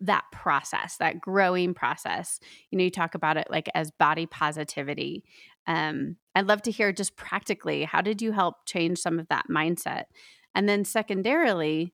that 0.00 0.24
process, 0.32 0.96
that 0.98 1.20
growing 1.20 1.74
process. 1.74 2.40
You 2.70 2.78
know, 2.78 2.84
you 2.84 2.90
talk 2.90 3.14
about 3.14 3.36
it 3.36 3.48
like 3.50 3.68
as 3.74 3.90
body 3.90 4.26
positivity. 4.26 5.24
Um, 5.66 6.16
I'd 6.34 6.46
love 6.46 6.62
to 6.62 6.70
hear 6.70 6.92
just 6.92 7.16
practically 7.16 7.84
how 7.84 8.00
did 8.00 8.22
you 8.22 8.32
help 8.32 8.66
change 8.66 8.98
some 8.98 9.18
of 9.18 9.28
that 9.28 9.46
mindset? 9.50 10.04
And 10.54 10.68
then 10.68 10.84
secondarily, 10.84 11.92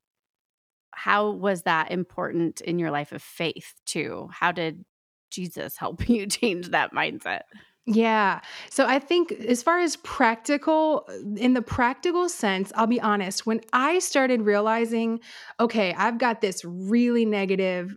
how 0.94 1.30
was 1.30 1.62
that 1.62 1.90
important 1.90 2.60
in 2.60 2.78
your 2.78 2.90
life 2.90 3.12
of 3.12 3.22
faith 3.22 3.74
too? 3.86 4.28
How 4.32 4.52
did 4.52 4.84
Jesus 5.30 5.76
help 5.76 6.08
you 6.08 6.26
change 6.26 6.70
that 6.70 6.92
mindset? 6.92 7.42
Yeah. 7.86 8.40
So 8.70 8.86
I 8.86 9.00
think 9.00 9.32
as 9.32 9.62
far 9.62 9.80
as 9.80 9.96
practical, 9.96 11.08
in 11.36 11.54
the 11.54 11.62
practical 11.62 12.28
sense, 12.28 12.70
I'll 12.76 12.86
be 12.86 13.00
honest, 13.00 13.44
when 13.44 13.60
I 13.72 13.98
started 13.98 14.42
realizing, 14.42 15.18
okay, 15.58 15.92
I've 15.94 16.18
got 16.18 16.40
this 16.40 16.64
really 16.64 17.24
negative 17.24 17.96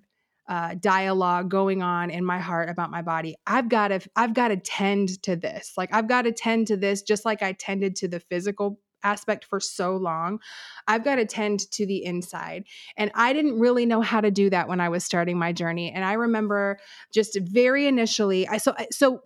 uh, 0.50 0.76
dialogue 0.80 1.50
going 1.50 1.84
on 1.84 2.10
in 2.10 2.26
my 2.26 2.40
heart 2.40 2.70
about 2.70 2.90
my 2.90 3.04
body. 3.04 3.36
I've 3.46 3.70
got 3.70 3.90
to, 3.90 4.00
I've 4.16 4.34
got 4.34 4.48
to 4.48 4.58
tend 4.58 5.22
to 5.24 5.36
this. 5.36 5.74
Like 5.78 5.90
I've 5.94 6.08
got 6.08 6.24
to 6.24 6.32
tend 6.32 6.68
to 6.68 6.78
this, 6.78 7.04
just 7.04 7.24
like 7.24 7.44
I 7.44 7.52
tended 7.54 7.96
to 7.98 8.08
the 8.08 8.20
physical 8.20 8.80
aspect 9.04 9.46
for 9.46 9.60
so 9.60 9.96
long. 9.96 10.40
I've 10.88 11.04
got 11.04 11.18
to 11.18 11.26
tend 11.26 11.60
to 11.72 11.86
the 11.86 12.04
inside. 12.04 12.64
And 12.98 13.12
I 13.14 13.34
didn't 13.34 13.60
really 13.60 13.86
know 13.86 14.02
how 14.02 14.20
to 14.22 14.32
do 14.32 14.50
that 14.50 14.68
when 14.68 14.80
I 14.82 14.90
was 14.90 15.04
starting 15.04 15.38
my 15.38 15.52
journey. 15.52 15.92
And 15.92 16.04
I 16.04 16.14
remember 16.14 16.80
just 17.14 17.38
very 17.40 17.86
initially, 17.86 18.48
I 18.48 18.58
so 18.58 18.74
so 18.92 19.22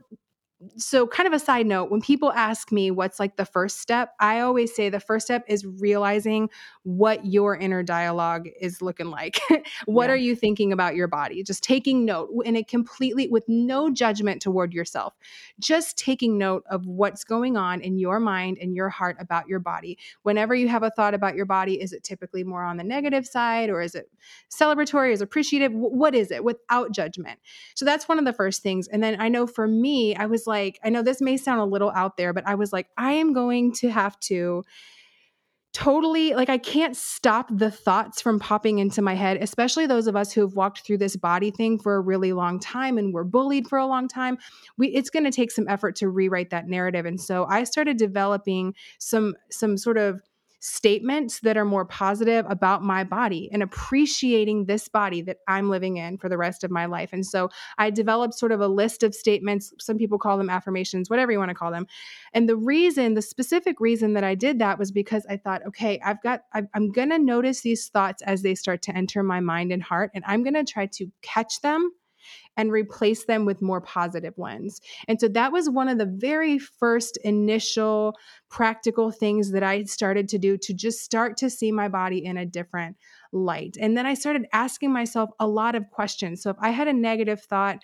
so 0.75 1.07
kind 1.07 1.27
of 1.27 1.33
a 1.33 1.39
side 1.39 1.65
note 1.65 1.89
when 1.89 2.01
people 2.01 2.31
ask 2.33 2.71
me 2.71 2.91
what's 2.91 3.19
like 3.19 3.37
the 3.37 3.45
first 3.45 3.79
step 3.79 4.13
i 4.19 4.39
always 4.41 4.75
say 4.75 4.89
the 4.89 4.99
first 4.99 5.25
step 5.25 5.43
is 5.47 5.65
realizing 5.65 6.49
what 6.83 7.23
your 7.25 7.55
inner 7.55 7.83
dialogue 7.83 8.47
is 8.59 8.81
looking 8.81 9.09
like. 9.09 9.39
What 9.85 10.05
yeah. 10.05 10.13
are 10.13 10.17
you 10.17 10.35
thinking 10.35 10.71
about 10.71 10.95
your 10.95 11.07
body? 11.07 11.43
Just 11.43 11.63
taking 11.63 12.05
note 12.05 12.29
and 12.45 12.55
it 12.55 12.67
completely 12.67 13.27
with 13.27 13.43
no 13.47 13.89
judgment 13.89 14.41
toward 14.41 14.73
yourself 14.73 15.13
just 15.59 15.97
taking 15.97 16.37
note 16.37 16.63
of 16.69 16.85
what's 16.85 17.23
going 17.23 17.57
on 17.57 17.81
in 17.81 17.97
your 17.97 18.19
mind 18.19 18.57
and 18.59 18.75
your 18.75 18.89
heart 18.89 19.17
about 19.19 19.47
your 19.47 19.59
body. 19.59 19.97
Whenever 20.23 20.55
you 20.55 20.67
have 20.67 20.83
a 20.83 20.89
thought 20.91 21.13
about 21.13 21.35
your 21.35 21.45
body 21.45 21.81
is 21.81 21.91
it 21.93 22.03
typically 22.03 22.43
more 22.43 22.63
on 22.63 22.77
the 22.77 22.83
negative 22.83 23.25
side 23.25 23.69
or 23.69 23.81
is 23.81 23.95
it 23.95 24.09
celebratory 24.49 25.11
is 25.11 25.21
appreciative? 25.21 25.71
What 25.73 26.15
is 26.15 26.31
it? 26.31 26.43
Without 26.43 26.91
judgment. 26.91 27.39
So 27.75 27.85
that's 27.85 28.07
one 28.07 28.19
of 28.19 28.25
the 28.25 28.33
first 28.33 28.61
things 28.63 28.87
and 28.87 29.03
then 29.03 29.19
i 29.19 29.27
know 29.29 29.45
for 29.47 29.67
me 29.67 30.15
i 30.15 30.25
was 30.25 30.47
like, 30.49 30.77
I 30.83 30.89
know 30.89 31.01
this 31.01 31.21
may 31.21 31.37
sound 31.37 31.61
a 31.61 31.65
little 31.65 31.91
out 31.91 32.17
there, 32.17 32.33
but 32.33 32.45
I 32.45 32.55
was 32.55 32.73
like, 32.73 32.87
I 32.97 33.13
am 33.13 33.31
going 33.31 33.71
to 33.75 33.89
have 33.89 34.19
to 34.21 34.63
totally 35.71 36.33
like 36.33 36.49
I 36.49 36.57
can't 36.57 36.97
stop 36.97 37.47
the 37.51 37.69
thoughts 37.69 38.21
from 38.21 38.39
popping 38.39 38.79
into 38.79 39.01
my 39.01 39.13
head, 39.13 39.37
especially 39.37 39.85
those 39.85 40.07
of 40.07 40.15
us 40.15 40.31
who 40.31 40.41
have 40.41 40.55
walked 40.55 40.81
through 40.81 40.97
this 40.97 41.15
body 41.15 41.51
thing 41.51 41.77
for 41.77 41.95
a 41.95 42.01
really 42.01 42.33
long 42.33 42.59
time 42.59 42.97
and 42.97 43.13
were 43.13 43.23
bullied 43.23 43.67
for 43.67 43.77
a 43.77 43.85
long 43.85 44.07
time. 44.07 44.37
We 44.77 44.87
it's 44.87 45.11
going 45.11 45.25
to 45.25 45.31
take 45.31 45.51
some 45.51 45.67
effort 45.67 45.95
to 45.97 46.09
rewrite 46.09 46.49
that 46.49 46.67
narrative. 46.67 47.05
And 47.05 47.21
so 47.21 47.45
I 47.45 47.63
started 47.65 47.97
developing 47.97 48.73
some 48.97 49.35
some 49.51 49.77
sort 49.77 49.97
of 49.97 50.21
statements 50.59 51.39
that 51.41 51.57
are 51.57 51.65
more 51.65 51.85
positive 51.85 52.45
about 52.49 52.83
my 52.83 53.03
body 53.03 53.49
and 53.51 53.63
appreciating 53.63 54.65
this 54.65 54.87
body 54.87 55.21
that 55.21 55.37
I'm 55.47 55.69
living 55.69 55.97
in 55.97 56.17
for 56.17 56.27
the 56.27 56.37
rest 56.37 56.63
of 56.63 56.71
my 56.71 56.85
life. 56.85 57.13
And 57.13 57.25
so 57.25 57.49
I 57.77 57.89
developed 57.89 58.33
sort 58.33 58.51
of 58.51 58.59
a 58.59 58.67
list 58.67 59.03
of 59.03 59.15
statements. 59.15 59.73
Some 59.79 59.97
people 59.97 60.19
call 60.19 60.37
them 60.37 60.49
affirmations, 60.49 61.09
whatever 61.09 61.31
you 61.31 61.39
want 61.39 61.49
to 61.49 61.55
call 61.55 61.71
them. 61.71 61.87
And 62.33 62.49
the 62.49 62.57
reason, 62.57 63.13
the 63.13 63.21
specific 63.21 63.79
reason 63.79 64.13
that 64.13 64.23
I 64.23 64.35
did 64.35 64.59
that 64.59 64.77
was 64.77 64.91
because 64.91 65.25
I 65.29 65.37
thought, 65.37 65.65
okay, 65.67 65.99
I've 66.03 66.21
got, 66.21 66.41
I'm 66.53 66.91
going 66.91 67.09
to 67.09 67.19
notice 67.19 67.61
these 67.61 67.87
thoughts 67.87 68.21
as 68.23 68.41
they 68.41 68.55
start 68.55 68.81
to 68.83 68.95
enter 68.95 69.23
my 69.23 69.39
mind 69.39 69.71
and 69.71 69.81
heart, 69.81 70.11
and 70.13 70.23
I'm 70.27 70.43
going 70.43 70.53
to 70.55 70.63
try 70.65 70.87
to 70.87 71.07
catch 71.21 71.61
them 71.61 71.91
and 72.57 72.71
replace 72.71 73.25
them 73.25 73.45
with 73.45 73.61
more 73.61 73.81
positive 73.81 74.37
ones. 74.37 74.81
And 75.07 75.19
so 75.19 75.27
that 75.29 75.51
was 75.51 75.69
one 75.69 75.87
of 75.87 75.97
the 75.97 76.05
very 76.05 76.59
first 76.59 77.17
initial 77.23 78.15
practical 78.49 79.11
things 79.11 79.51
that 79.51 79.63
I 79.63 79.83
started 79.83 80.27
to 80.29 80.37
do 80.37 80.57
to 80.57 80.73
just 80.73 80.99
start 80.99 81.37
to 81.37 81.49
see 81.49 81.71
my 81.71 81.87
body 81.87 82.23
in 82.23 82.37
a 82.37 82.45
different 82.45 82.97
light. 83.31 83.77
And 83.79 83.95
then 83.95 84.05
I 84.05 84.13
started 84.13 84.45
asking 84.51 84.91
myself 84.91 85.29
a 85.39 85.47
lot 85.47 85.75
of 85.75 85.89
questions. 85.91 86.41
So 86.41 86.49
if 86.49 86.57
I 86.59 86.71
had 86.71 86.87
a 86.87 86.93
negative 86.93 87.41
thought, 87.41 87.79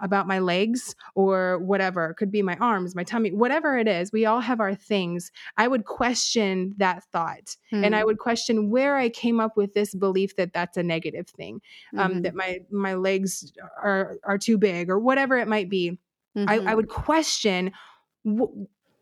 about 0.00 0.26
my 0.26 0.38
legs 0.38 0.94
or 1.14 1.58
whatever. 1.58 2.10
It 2.10 2.14
could 2.14 2.30
be 2.30 2.42
my 2.42 2.56
arms, 2.56 2.94
my 2.94 3.04
tummy, 3.04 3.32
whatever 3.32 3.78
it 3.78 3.88
is. 3.88 4.12
We 4.12 4.26
all 4.26 4.40
have 4.40 4.60
our 4.60 4.74
things. 4.74 5.30
I 5.56 5.68
would 5.68 5.84
question 5.84 6.74
that 6.78 7.04
thought 7.04 7.56
mm. 7.72 7.84
and 7.84 7.94
I 7.94 8.00
hmm. 8.00 8.06
would 8.06 8.18
question 8.18 8.70
where 8.70 8.96
I 8.96 9.08
came 9.08 9.40
up 9.40 9.56
with 9.56 9.74
this 9.74 9.94
belief 9.94 10.36
that 10.36 10.52
that's 10.52 10.76
a 10.76 10.82
negative 10.82 11.28
thing, 11.28 11.60
um, 11.96 12.10
mm-hmm. 12.10 12.22
that 12.22 12.34
my 12.34 12.60
my 12.70 12.94
legs 12.94 13.52
are 13.82 14.18
are 14.24 14.38
too 14.38 14.58
big 14.58 14.90
or 14.90 14.98
whatever 14.98 15.36
it 15.36 15.48
might 15.48 15.68
be. 15.68 15.98
Mm-hmm. 16.36 16.48
I, 16.48 16.54
I, 16.54 16.58
mm-hmm. 16.58 16.76
would 16.76 16.88
question 16.88 17.72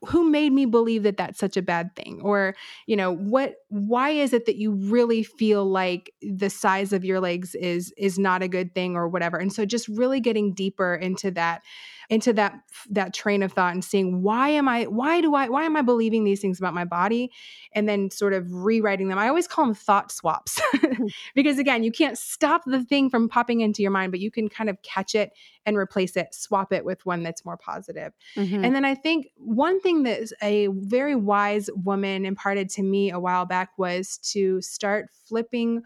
who 0.05 0.29
made 0.29 0.53
me 0.53 0.67
believe 0.67 1.03
that 1.05 1.17
that's 1.17 1.39
such 1.39 1.57
a 1.57 1.63
bad 1.63 1.95
thing? 1.97 2.21
Or 2.23 2.55
you 2.87 2.97
know 2.97 3.15
what 3.15 3.57
why 3.69 4.11
is 4.11 4.33
it 4.33 4.47
that 4.47 4.57
you 4.57 4.73
really 4.73 5.23
feel 5.23 5.65
like 5.65 6.13
the 6.23 6.51
size 6.51 6.93
of 6.93 7.05
your 7.05 7.21
legs 7.21 7.55
is 7.55 7.93
is 7.97 8.19
not 8.19 8.43
a 8.43 8.49
good 8.49 8.75
thing 8.75 8.97
or 8.97 9.09
whatever? 9.09 9.37
And 9.39 9.53
so 9.53 9.65
just 9.65 9.89
really 9.89 10.21
getting 10.21 10.55
deeper 10.55 10.95
into 10.95 11.31
that 11.33 11.63
into 12.09 12.33
that 12.33 12.61
that 12.91 13.13
train 13.13 13.43
of 13.43 13.53
thought 13.53 13.73
and 13.73 13.85
seeing 13.85 14.23
why 14.23 14.49
am 14.49 14.69
I 14.69 14.85
why 14.85 15.21
do 15.21 15.35
I 15.35 15.49
why 15.49 15.65
am 15.65 15.77
I 15.77 15.83
believing 15.83 16.25
these 16.25 16.41
things 16.41 16.59
about 16.59 16.75
my 16.75 16.85
body 16.85 17.31
and 17.73 17.89
then 17.89 18.11
sort 18.11 18.33
of 18.33 18.53
rewriting 18.53 19.09
them. 19.09 19.19
I 19.19 19.29
always 19.29 19.47
call 19.47 19.67
them 19.67 19.75
thought 19.75 20.11
swaps 20.11 20.61
hmm. 20.75 21.07
because 21.35 21.59
again, 21.59 21.83
you 21.83 21.93
can't 21.93 22.17
stop 22.17 22.63
the 22.67 22.85
thing 22.85 23.11
from 23.11 23.29
popping 23.29 23.61
into 23.61 23.83
your 23.83 23.91
mind, 23.91 24.13
but 24.13 24.21
you 24.21 24.31
can 24.31 24.49
kind 24.49 24.71
of 24.71 24.81
catch 24.83 25.15
it 25.15 25.31
and 25.65 25.77
replace 25.77 26.17
it, 26.17 26.35
swap 26.35 26.73
it 26.73 26.85
with 26.85 27.05
one 27.05 27.23
that's 27.23 27.45
more 27.45 27.57
positive. 27.57 28.13
Mm-hmm. 28.37 28.65
And 28.65 28.75
then 28.75 28.85
I 28.85 28.95
think 28.95 29.27
one 29.37 29.81
thing 29.81 30.05
that 30.05 30.33
a 30.43 30.69
very 30.69 31.17
wise 31.17 31.69
woman 31.75 32.25
imparted 32.25 32.71
to 32.71 32.83
me 32.83 33.11
a 33.11 33.19
while 33.19 33.45
back 33.45 33.71
was 33.77 34.19
to 34.33 34.61
start 34.63 35.09
flipping 35.29 35.83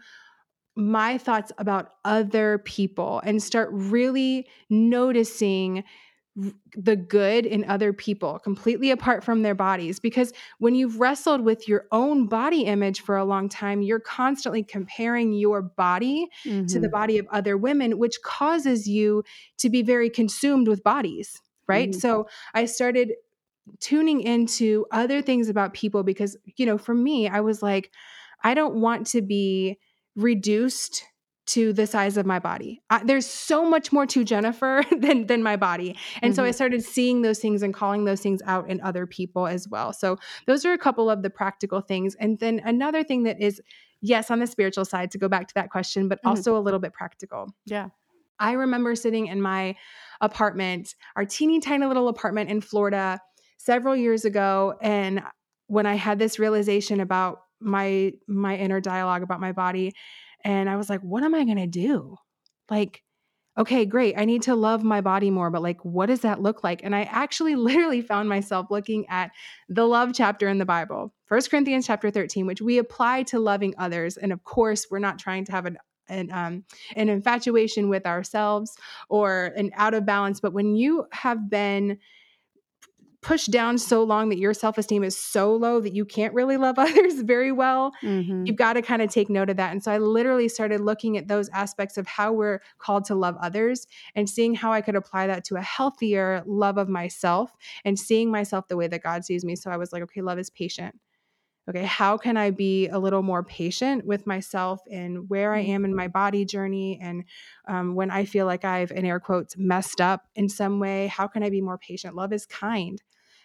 my 0.75 1.17
thoughts 1.17 1.51
about 1.57 1.89
other 2.05 2.59
people 2.59 3.21
and 3.25 3.43
start 3.43 3.69
really 3.71 4.47
noticing 4.69 5.83
the 6.77 6.95
good 6.95 7.45
in 7.45 7.65
other 7.65 7.91
people 7.91 8.39
completely 8.39 8.89
apart 8.89 9.21
from 9.21 9.41
their 9.41 9.53
bodies 9.53 9.99
because 9.99 10.31
when 10.59 10.73
you've 10.75 10.97
wrestled 10.97 11.41
with 11.41 11.67
your 11.67 11.85
own 11.91 12.25
body 12.25 12.61
image 12.61 13.01
for 13.01 13.17
a 13.17 13.25
long 13.25 13.49
time 13.49 13.81
you're 13.81 13.99
constantly 13.99 14.63
comparing 14.63 15.33
your 15.33 15.61
body 15.61 16.27
mm-hmm. 16.45 16.65
to 16.67 16.79
the 16.79 16.87
mm-hmm. 16.87 16.91
body 16.91 17.17
of 17.17 17.27
other 17.31 17.57
women 17.57 17.97
which 17.97 18.21
causes 18.23 18.87
you 18.87 19.23
to 19.57 19.69
be 19.69 19.81
very 19.81 20.09
consumed 20.09 20.69
with 20.69 20.81
bodies 20.83 21.41
right 21.67 21.89
mm-hmm. 21.89 21.99
so 21.99 22.27
i 22.53 22.63
started 22.63 23.11
tuning 23.81 24.21
into 24.21 24.85
other 24.89 25.21
things 25.21 25.49
about 25.49 25.73
people 25.73 26.01
because 26.01 26.37
you 26.55 26.65
know 26.65 26.77
for 26.77 26.95
me 26.95 27.27
i 27.27 27.41
was 27.41 27.61
like 27.61 27.91
i 28.41 28.53
don't 28.53 28.75
want 28.75 29.05
to 29.05 29.21
be 29.21 29.77
reduced 30.15 31.03
to 31.51 31.73
the 31.73 31.85
size 31.85 32.15
of 32.15 32.25
my 32.25 32.39
body. 32.39 32.81
I, 32.89 33.03
there's 33.03 33.25
so 33.25 33.65
much 33.65 33.91
more 33.91 34.05
to 34.07 34.23
Jennifer 34.23 34.83
than 34.97 35.27
than 35.27 35.43
my 35.43 35.55
body. 35.55 35.97
And 36.21 36.31
mm-hmm. 36.31 36.35
so 36.35 36.43
I 36.43 36.47
mm-hmm. 36.47 36.55
started 36.55 36.83
seeing 36.83 37.21
those 37.21 37.39
things 37.39 37.61
and 37.61 37.73
calling 37.73 38.05
those 38.05 38.21
things 38.21 38.41
out 38.45 38.69
in 38.69 38.79
other 38.81 39.05
people 39.05 39.47
as 39.47 39.67
well. 39.67 39.93
So 39.93 40.17
those 40.47 40.65
are 40.65 40.73
a 40.73 40.77
couple 40.77 41.09
of 41.09 41.23
the 41.23 41.29
practical 41.29 41.81
things. 41.81 42.15
And 42.19 42.39
then 42.39 42.61
another 42.63 43.03
thing 43.03 43.23
that 43.23 43.41
is 43.41 43.61
yes 44.01 44.31
on 44.31 44.39
the 44.39 44.47
spiritual 44.47 44.85
side 44.85 45.11
to 45.11 45.17
go 45.17 45.27
back 45.27 45.47
to 45.49 45.53
that 45.55 45.69
question, 45.69 46.07
but 46.07 46.19
mm-hmm. 46.19 46.29
also 46.29 46.57
a 46.57 46.59
little 46.59 46.79
bit 46.79 46.93
practical. 46.93 47.53
Yeah. 47.65 47.89
I 48.39 48.53
remember 48.53 48.95
sitting 48.95 49.27
in 49.27 49.41
my 49.41 49.75
apartment, 50.19 50.95
our 51.15 51.25
teeny 51.25 51.59
tiny 51.59 51.85
little 51.85 52.07
apartment 52.07 52.49
in 52.49 52.61
Florida 52.61 53.19
several 53.57 53.95
years 53.95 54.25
ago 54.25 54.75
and 54.81 55.21
when 55.67 55.85
I 55.85 55.95
had 55.95 56.17
this 56.17 56.39
realization 56.39 56.99
about 56.99 57.43
my 57.61 58.11
my 58.27 58.57
inner 58.57 58.81
dialogue 58.81 59.21
about 59.21 59.39
my 59.39 59.51
body 59.51 59.93
and 60.43 60.69
I 60.69 60.77
was 60.77 60.89
like, 60.89 61.01
what 61.01 61.23
am 61.23 61.35
I 61.35 61.43
going 61.45 61.57
to 61.57 61.67
do? 61.67 62.17
Like, 62.69 63.03
okay, 63.57 63.85
great. 63.85 64.15
I 64.17 64.25
need 64.25 64.43
to 64.43 64.55
love 64.55 64.83
my 64.83 65.01
body 65.01 65.29
more, 65.29 65.49
but 65.49 65.61
like, 65.61 65.83
what 65.83 66.07
does 66.07 66.21
that 66.21 66.41
look 66.41 66.63
like? 66.63 66.81
And 66.83 66.95
I 66.95 67.03
actually 67.03 67.55
literally 67.55 68.01
found 68.01 68.29
myself 68.29 68.67
looking 68.69 69.07
at 69.09 69.31
the 69.69 69.85
love 69.85 70.11
chapter 70.13 70.47
in 70.47 70.57
the 70.57 70.65
Bible, 70.65 71.13
First 71.25 71.49
Corinthians 71.51 71.85
chapter 71.85 72.11
13, 72.11 72.45
which 72.45 72.61
we 72.61 72.77
apply 72.77 73.23
to 73.23 73.39
loving 73.39 73.73
others. 73.77 74.17
And 74.17 74.31
of 74.31 74.43
course, 74.43 74.87
we're 74.89 74.99
not 74.99 75.19
trying 75.19 75.45
to 75.45 75.51
have 75.51 75.65
an 75.65 75.77
an, 76.09 76.29
um, 76.31 76.65
an 76.97 77.07
infatuation 77.07 77.87
with 77.87 78.05
ourselves 78.05 78.75
or 79.07 79.53
an 79.55 79.71
out 79.75 79.93
of 79.93 80.05
balance. 80.05 80.41
But 80.41 80.51
when 80.51 80.75
you 80.75 81.05
have 81.13 81.49
been 81.49 81.99
pushed 83.21 83.51
down 83.51 83.77
so 83.77 84.03
long 84.03 84.29
that 84.29 84.39
your 84.39 84.53
self 84.53 84.77
esteem 84.77 85.03
is 85.03 85.17
so 85.17 85.55
low 85.55 85.79
that 85.79 85.93
you 85.93 86.05
can't 86.05 86.33
really 86.33 86.57
love 86.57 86.75
others 86.79 87.21
very 87.21 87.51
well, 87.51 87.91
mm-hmm. 88.01 88.45
you've 88.45 88.55
got 88.55 88.73
to 88.73 88.81
kind 88.81 89.01
of 89.01 89.09
take 89.09 89.29
note 89.29 89.49
of 89.49 89.57
that. 89.57 89.71
And 89.71 89.83
so 89.83 89.91
I 89.91 89.97
literally 89.97 90.49
started 90.49 90.81
looking 90.81 91.17
at 91.17 91.27
those 91.27 91.49
aspects 91.49 91.97
of 91.97 92.07
how 92.07 92.33
we're 92.33 92.61
called 92.79 93.05
to 93.05 93.15
love 93.15 93.37
others 93.41 93.85
and 94.15 94.29
seeing 94.29 94.55
how 94.55 94.71
I 94.73 94.81
could 94.81 94.95
apply 94.95 95.27
that 95.27 95.43
to 95.45 95.55
a 95.55 95.61
healthier 95.61 96.43
love 96.45 96.77
of 96.77 96.89
myself 96.89 97.51
and 97.85 97.97
seeing 97.97 98.31
myself 98.31 98.67
the 98.67 98.77
way 98.77 98.87
that 98.87 99.03
God 99.03 99.23
sees 99.23 99.45
me. 99.45 99.55
So 99.55 99.69
I 99.69 99.77
was 99.77 99.93
like, 99.93 100.03
okay, 100.03 100.21
love 100.21 100.39
is 100.39 100.49
patient. 100.49 100.95
Okay, 101.69 101.85
how 101.85 102.17
can 102.17 102.37
I 102.37 102.49
be 102.49 102.87
a 102.87 102.97
little 102.97 103.21
more 103.21 103.43
patient 103.43 104.03
with 104.03 104.25
myself 104.25 104.81
and 104.91 105.29
where 105.29 105.53
I 105.53 105.59
am 105.59 105.85
in 105.85 105.95
my 105.95 106.05
mm-hmm. 106.07 106.11
body 106.11 106.43
journey? 106.43 106.99
And 106.99 107.23
um, 107.67 107.93
when 107.93 108.09
I 108.09 108.25
feel 108.25 108.47
like 108.47 108.65
I've, 108.65 108.91
in 108.91 109.05
air 109.05 109.19
quotes, 109.19 109.55
messed 109.57 110.01
up 110.01 110.25
in 110.33 110.49
some 110.49 110.79
way, 110.79 111.05
how 111.05 111.27
can 111.27 111.43
I 111.43 111.51
be 111.51 111.61
more 111.61 111.77
patient? 111.77 112.15
Love 112.15 112.33
is 112.33 112.47
kind 112.47 112.99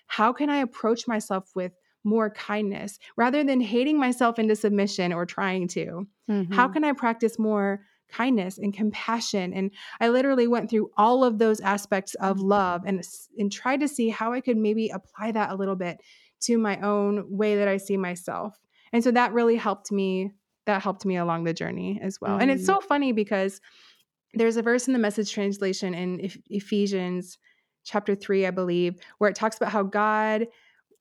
how 0.06 0.32
can 0.32 0.50
I 0.50 0.58
approach 0.58 1.06
myself 1.06 1.50
with 1.54 1.72
more 2.04 2.30
kindness 2.30 2.98
rather 3.16 3.42
than 3.42 3.60
hating 3.60 3.98
myself 3.98 4.38
into 4.38 4.56
submission 4.56 5.12
or 5.12 5.26
trying 5.26 5.68
to? 5.68 6.06
Mm-hmm. 6.30 6.52
How 6.52 6.68
can 6.68 6.84
I 6.84 6.92
practice 6.92 7.38
more 7.38 7.80
kindness 8.08 8.58
and 8.58 8.72
compassion 8.72 9.52
and 9.52 9.70
i 10.00 10.08
literally 10.08 10.46
went 10.46 10.70
through 10.70 10.90
all 10.96 11.25
of 11.25 11.38
those 11.38 11.60
aspects 11.60 12.14
of 12.16 12.40
love 12.40 12.82
and 12.86 13.02
and 13.36 13.50
tried 13.50 13.80
to 13.80 13.88
see 13.88 14.08
how 14.08 14.32
i 14.32 14.40
could 14.40 14.56
maybe 14.56 14.88
apply 14.90 15.32
that 15.32 15.50
a 15.50 15.54
little 15.54 15.75
bit 15.75 16.00
to 16.40 16.56
my 16.56 16.78
own 16.80 17.25
way 17.28 17.56
that 17.56 17.68
i 17.68 17.76
see 17.76 17.96
myself 17.96 18.56
and 18.92 19.02
so 19.02 19.10
that 19.10 19.32
really 19.32 19.56
helped 19.56 19.90
me 19.90 20.30
that 20.66 20.82
helped 20.82 21.04
me 21.04 21.16
along 21.16 21.44
the 21.44 21.52
journey 21.52 21.98
as 22.02 22.20
well 22.20 22.32
mm-hmm. 22.32 22.42
and 22.42 22.50
it's 22.50 22.66
so 22.66 22.80
funny 22.80 23.12
because 23.12 23.60
there's 24.34 24.56
a 24.56 24.62
verse 24.62 24.86
in 24.86 24.92
the 24.92 24.98
message 24.98 25.32
translation 25.32 25.92
in 25.94 26.30
ephesians 26.48 27.38
chapter 27.87 28.14
3 28.14 28.47
i 28.47 28.50
believe 28.50 28.97
where 29.19 29.31
it 29.31 29.37
talks 29.37 29.57
about 29.57 29.73
how 29.73 29.83
god 29.83 30.47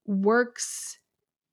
works 0.06 1.00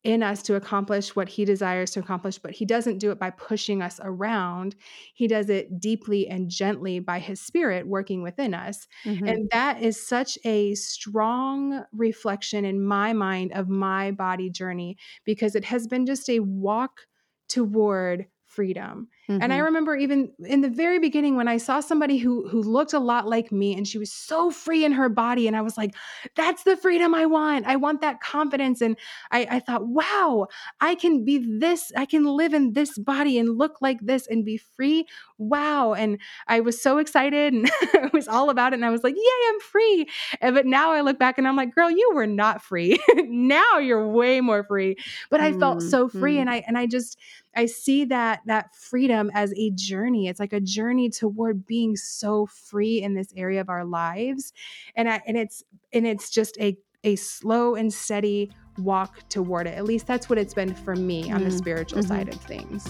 in 0.05 0.23
us 0.23 0.43
to 0.43 0.57
accomplish 0.57 1.15
what 1.15 1.29
he 1.29 1.45
desires 1.45 1.93
to 1.93 2.01
accomplish, 2.01 2.39
but 2.39 2.51
he 2.51 2.65
doesn't 2.65 2.99
do 2.99 3.13
it 3.13 3.21
by 3.21 3.31
pushing 3.31 3.83
us 3.83 4.01
around. 4.03 4.75
He 5.15 5.29
does 5.29 5.49
it 5.49 5.79
deeply 5.79 6.27
and 6.27 6.51
gently 6.51 6.99
by 6.99 7.21
his 7.21 7.41
spirit 7.41 7.87
working 7.87 8.23
within 8.23 8.53
us. 8.53 8.89
Mm-hmm. 9.05 9.29
And 9.29 9.51
that 9.53 9.81
is 9.81 10.05
such 10.05 10.37
a 10.45 10.75
strong 10.75 11.85
reflection 11.93 12.65
in 12.65 12.85
my 12.85 13.13
mind 13.13 13.53
of 13.53 13.69
my 13.69 14.11
body 14.11 14.51
journey 14.51 14.97
because 15.25 15.55
it 15.55 15.65
has 15.65 15.87
been 15.87 16.05
just 16.05 16.29
a 16.29 16.41
walk 16.41 17.03
toward 17.49 18.27
freedom. 18.47 19.09
Mm-hmm. 19.33 19.43
And 19.43 19.53
I 19.53 19.57
mm-hmm. 19.57 19.65
remember 19.65 19.97
even 19.97 20.33
in 20.45 20.61
the 20.61 20.69
very 20.69 20.99
beginning 20.99 21.37
when 21.37 21.49
I 21.49 21.57
saw 21.57 21.81
somebody 21.81 22.19
who 22.19 22.49
who 22.49 22.63
looked 22.63 22.93
a 22.93 22.99
lot 22.99 23.27
like 23.27 23.51
me 23.51 23.75
and 23.75 23.87
she 23.87 23.99
was 23.99 24.13
so 24.13 24.51
free 24.51 24.85
in 24.85 24.93
her 24.93 25.09
body 25.09 25.47
and 25.47 25.57
I 25.57 25.63
was 25.63 25.77
like, 25.77 25.95
that's 26.37 26.65
the 26.65 26.77
freedom 26.77 27.15
I 27.15 27.27
want. 27.27 27.67
I 27.67 27.77
want 27.77 28.01
that 28.01 28.21
confidence. 28.21 28.81
And 28.81 28.97
I, 29.31 29.47
I 29.51 29.61
thought, 29.61 29.87
wow, 29.87 30.49
I 30.81 30.95
can 30.95 31.25
be 31.25 31.59
this, 31.59 31.93
I 31.97 32.07
can 32.07 32.25
live 32.25 32.55
in 32.55 32.73
this 32.73 32.99
body 32.99 33.39
and 33.39 33.57
look 33.57 33.81
like 33.81 34.01
this 34.01 34.27
and 34.27 34.45
be 34.45 34.59
free. 34.59 35.07
Wow. 35.39 35.95
And 35.95 36.19
I 36.47 36.61
was 36.61 36.81
so 36.81 36.99
excited 36.99 37.53
and 37.53 37.71
it 37.83 38.13
was 38.13 38.29
all 38.29 38.51
about 38.51 38.73
it. 38.73 38.77
And 38.77 38.85
I 38.85 38.91
was 38.91 39.03
like, 39.03 39.15
yay, 39.15 39.49
I'm 39.49 39.61
free. 39.61 40.07
And, 40.41 40.55
but 40.55 40.67
now 40.67 40.93
I 40.93 41.01
look 41.01 41.19
back 41.19 41.39
and 41.39 41.49
I'm 41.49 41.57
like, 41.57 41.75
girl, 41.75 41.91
you 41.91 42.13
were 42.15 42.27
not 42.27 42.63
free. 42.63 42.99
now 43.17 43.79
you're 43.79 44.07
way 44.09 44.41
more 44.41 44.65
free. 44.65 44.97
But 45.31 45.41
I 45.41 45.51
mm-hmm. 45.51 45.61
felt 45.61 45.83
so 45.83 46.09
free. 46.09 46.35
Mm-hmm. 46.35 46.41
And 46.41 46.51
I 46.51 46.65
and 46.67 46.79
I 46.79 46.87
just 46.87 47.19
I 47.55 47.67
see 47.67 48.05
that 48.07 48.41
that 48.47 48.75
freedom 48.75 49.31
as 49.35 49.53
a 49.57 49.71
journey. 49.71 50.29
It's 50.29 50.41
like 50.41 50.53
a 50.53 50.61
journey 50.61 51.11
toward 51.11 51.67
being 51.67 51.97
so 51.97 52.47
free 52.47 53.03
in 53.03 53.15
this 53.15 53.33
area 53.37 53.61
of 53.61 53.69
our 53.69 53.85
lives. 53.85 54.53
And 54.97 55.09
I, 55.09 55.21
and 55.27 55.37
it's 55.37 55.63
and 55.93 56.07
it's 56.07 56.31
just 56.31 56.59
a 56.59 56.77
a 57.05 57.17
slow 57.17 57.75
and 57.75 57.93
steady 57.93 58.51
walk 58.79 59.29
toward 59.29 59.67
it. 59.67 59.77
At 59.77 59.85
least 59.85 60.07
that's 60.07 60.29
what 60.29 60.39
it's 60.39 60.55
been 60.55 60.75
for 60.75 60.97
me 60.97 61.31
on 61.31 61.41
mm-hmm. 61.41 61.45
the 61.45 61.51
spiritual 61.51 62.01
mm-hmm. 62.01 62.09
side 62.09 62.29
of 62.29 62.41
things. 62.41 62.89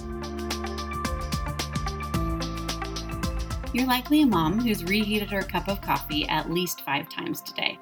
You're 3.75 3.87
likely 3.87 4.21
a 4.21 4.26
mom 4.26 4.61
who's 4.61 4.85
reheated 4.85 5.31
her 5.31 5.42
cup 5.42 5.66
of 5.66 5.81
coffee 5.81 6.28
at 6.28 6.50
least 6.50 6.83
five 6.83 7.09
times 7.09 7.40
today. 7.40 7.78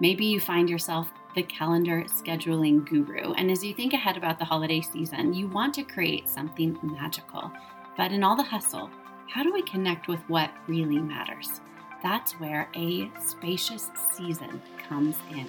Maybe 0.00 0.24
you 0.24 0.40
find 0.40 0.68
yourself 0.68 1.10
the 1.36 1.42
calendar 1.42 2.02
scheduling 2.08 2.84
guru. 2.88 3.34
And 3.34 3.50
as 3.50 3.62
you 3.62 3.74
think 3.74 3.92
ahead 3.92 4.16
about 4.16 4.38
the 4.38 4.44
holiday 4.44 4.80
season, 4.80 5.34
you 5.34 5.46
want 5.46 5.74
to 5.74 5.84
create 5.84 6.28
something 6.28 6.78
magical. 6.82 7.52
But 7.96 8.10
in 8.10 8.24
all 8.24 8.34
the 8.34 8.42
hustle, 8.42 8.90
how 9.28 9.42
do 9.42 9.52
we 9.52 9.62
connect 9.62 10.08
with 10.08 10.20
what 10.28 10.50
really 10.66 10.98
matters? 10.98 11.60
That's 12.02 12.32
where 12.40 12.68
a 12.74 13.10
spacious 13.22 13.90
season 14.14 14.62
comes 14.88 15.16
in. 15.30 15.46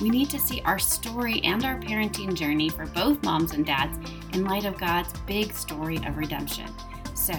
We 0.00 0.08
need 0.08 0.30
to 0.30 0.38
see 0.38 0.60
our 0.62 0.78
story 0.78 1.40
and 1.42 1.64
our 1.64 1.80
parenting 1.80 2.34
journey 2.34 2.68
for 2.68 2.86
both 2.86 3.22
moms 3.24 3.52
and 3.52 3.66
dads 3.66 3.98
in 4.34 4.44
light 4.44 4.66
of 4.66 4.78
God's 4.78 5.12
big 5.26 5.52
story 5.52 5.96
of 6.06 6.16
redemption. 6.16 6.68
So, 7.14 7.34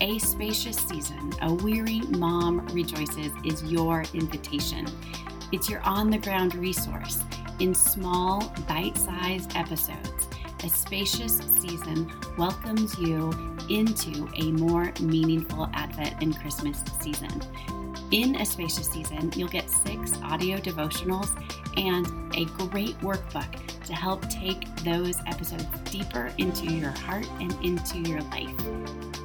a 0.00 0.18
spacious 0.18 0.76
season, 0.76 1.32
a 1.42 1.52
weary 1.52 2.00
mom 2.18 2.66
rejoices, 2.68 3.32
is 3.44 3.64
your 3.64 4.04
invitation. 4.14 4.86
It's 5.52 5.70
your 5.70 5.80
on 5.82 6.10
the 6.10 6.18
ground 6.18 6.56
resource 6.56 7.22
in 7.60 7.72
small, 7.72 8.52
bite 8.68 8.96
sized 8.96 9.56
episodes. 9.56 10.28
A 10.64 10.68
spacious 10.68 11.38
season 11.38 12.10
welcomes 12.36 12.98
you 12.98 13.30
into 13.70 14.28
a 14.34 14.50
more 14.52 14.92
meaningful 15.00 15.70
Advent 15.72 16.16
and 16.20 16.36
Christmas 16.40 16.82
season. 17.00 17.30
In 18.12 18.36
a 18.36 18.46
spacious 18.46 18.88
season, 18.88 19.32
you'll 19.34 19.48
get 19.48 19.68
six 19.68 20.16
audio 20.22 20.58
devotionals 20.58 21.34
and 21.76 22.06
a 22.36 22.44
great 22.68 22.96
workbook 23.00 23.52
to 23.86 23.94
help 23.94 24.28
take 24.28 24.64
those 24.84 25.16
episodes 25.26 25.66
deeper 25.90 26.32
into 26.38 26.66
your 26.66 26.90
heart 26.90 27.28
and 27.40 27.52
into 27.64 27.98
your 28.08 28.20
life. 28.22 28.54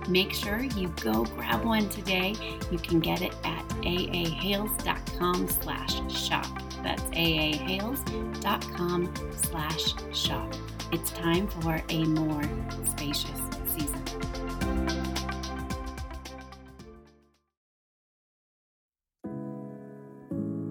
Make 0.10 0.34
sure 0.34 0.63
you 0.63 0.88
go 1.02 1.26
grab 1.26 1.63
one 1.63 1.89
today. 1.89 2.34
You 2.72 2.80
can 2.80 3.00
get 3.00 3.22
it 3.22 3.36
at 3.44 3.63
aahales.com 3.84 5.48
slash 5.48 6.12
shop. 6.12 6.48
That's 6.84 7.04
aahales.com 7.04 9.13
slash 9.36 9.94
shop. 10.12 10.56
It's 10.91 11.12
time 11.12 11.48
for 11.48 11.80
a 11.89 12.04
more 12.06 12.41
spacious 12.84 13.39
season. 13.67 14.04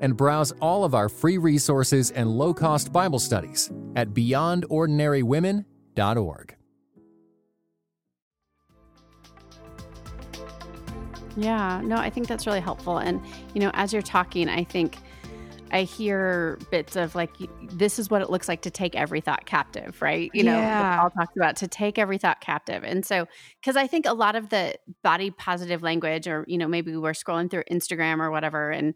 and 0.00 0.16
browse 0.16 0.52
all 0.60 0.84
of 0.84 0.94
our 0.94 1.08
free 1.08 1.38
resources 1.38 2.10
and 2.10 2.30
low 2.30 2.52
cost 2.54 2.92
Bible 2.92 3.18
studies 3.18 3.70
at 3.96 4.10
beyondordinarywomen.org. 4.10 6.54
Yeah, 11.36 11.80
no, 11.84 11.96
I 11.96 12.10
think 12.10 12.26
that's 12.26 12.46
really 12.46 12.60
helpful. 12.60 12.98
And, 12.98 13.22
you 13.54 13.60
know, 13.60 13.70
as 13.74 13.92
you're 13.92 14.02
talking, 14.02 14.48
I 14.48 14.64
think 14.64 14.98
I 15.70 15.82
hear 15.82 16.58
bits 16.70 16.96
of 16.96 17.14
like, 17.14 17.30
this 17.72 18.00
is 18.00 18.10
what 18.10 18.22
it 18.22 18.30
looks 18.30 18.48
like 18.48 18.62
to 18.62 18.70
take 18.70 18.96
every 18.96 19.20
thought 19.20 19.46
captive, 19.46 20.02
right? 20.02 20.30
You 20.34 20.42
know, 20.42 20.58
yeah. 20.58 20.98
Paul 20.98 21.10
talks 21.10 21.36
about 21.36 21.54
to 21.56 21.68
take 21.68 21.98
every 21.98 22.18
thought 22.18 22.40
captive. 22.40 22.82
And 22.82 23.06
so, 23.06 23.26
because 23.60 23.76
I 23.76 23.86
think 23.86 24.06
a 24.06 24.14
lot 24.14 24.34
of 24.34 24.48
the 24.48 24.74
body 25.04 25.30
positive 25.30 25.82
language, 25.82 26.26
or, 26.26 26.44
you 26.48 26.58
know, 26.58 26.66
maybe 26.66 26.96
we're 26.96 27.12
scrolling 27.12 27.50
through 27.50 27.64
Instagram 27.70 28.18
or 28.18 28.30
whatever, 28.30 28.70
and 28.70 28.94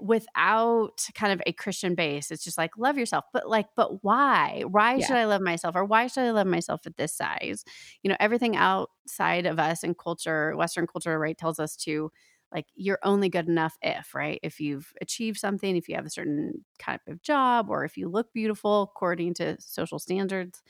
without 0.00 1.06
kind 1.14 1.32
of 1.32 1.42
a 1.46 1.52
Christian 1.52 1.94
base. 1.94 2.30
It's 2.30 2.44
just 2.44 2.58
like 2.58 2.76
love 2.76 2.98
yourself, 2.98 3.24
but 3.32 3.48
like, 3.48 3.66
but 3.76 4.02
why? 4.02 4.64
Why 4.68 4.94
yeah. 4.94 5.06
should 5.06 5.16
I 5.16 5.24
love 5.24 5.40
myself, 5.40 5.76
or 5.76 5.84
why 5.84 6.06
should 6.06 6.24
I 6.24 6.30
love 6.30 6.46
myself 6.46 6.86
at 6.86 6.96
this 6.96 7.14
size? 7.14 7.64
You 8.02 8.10
know, 8.10 8.16
everything 8.20 8.56
outside 8.56 9.46
of 9.46 9.58
us 9.58 9.82
and 9.82 9.96
culture, 9.96 10.56
Western 10.56 10.86
culture, 10.86 11.18
right, 11.18 11.36
tells 11.36 11.58
us 11.58 11.76
to 11.76 12.10
like 12.52 12.66
you're 12.74 12.98
only 13.02 13.28
good 13.28 13.48
enough 13.48 13.76
if 13.82 14.14
right 14.14 14.40
if 14.42 14.60
you've 14.60 14.92
achieved 15.00 15.38
something 15.38 15.76
if 15.76 15.88
you 15.88 15.94
have 15.94 16.06
a 16.06 16.10
certain 16.10 16.64
kind 16.78 17.00
of 17.06 17.22
job 17.22 17.68
or 17.68 17.84
if 17.84 17.96
you 17.96 18.08
look 18.08 18.32
beautiful 18.32 18.82
according 18.82 19.34
to 19.34 19.56
social 19.60 19.98
standards 19.98 20.62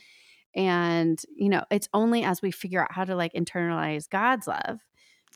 and 0.55 1.23
you 1.37 1.49
know 1.49 1.65
it's 1.71 1.89
only 1.95 2.25
as 2.25 2.43
we 2.43 2.51
figure 2.51 2.83
out 2.83 2.93
how 2.93 3.05
to 3.05 3.15
like 3.15 3.33
internalize 3.33 4.09
god's 4.09 4.47
love 4.47 4.81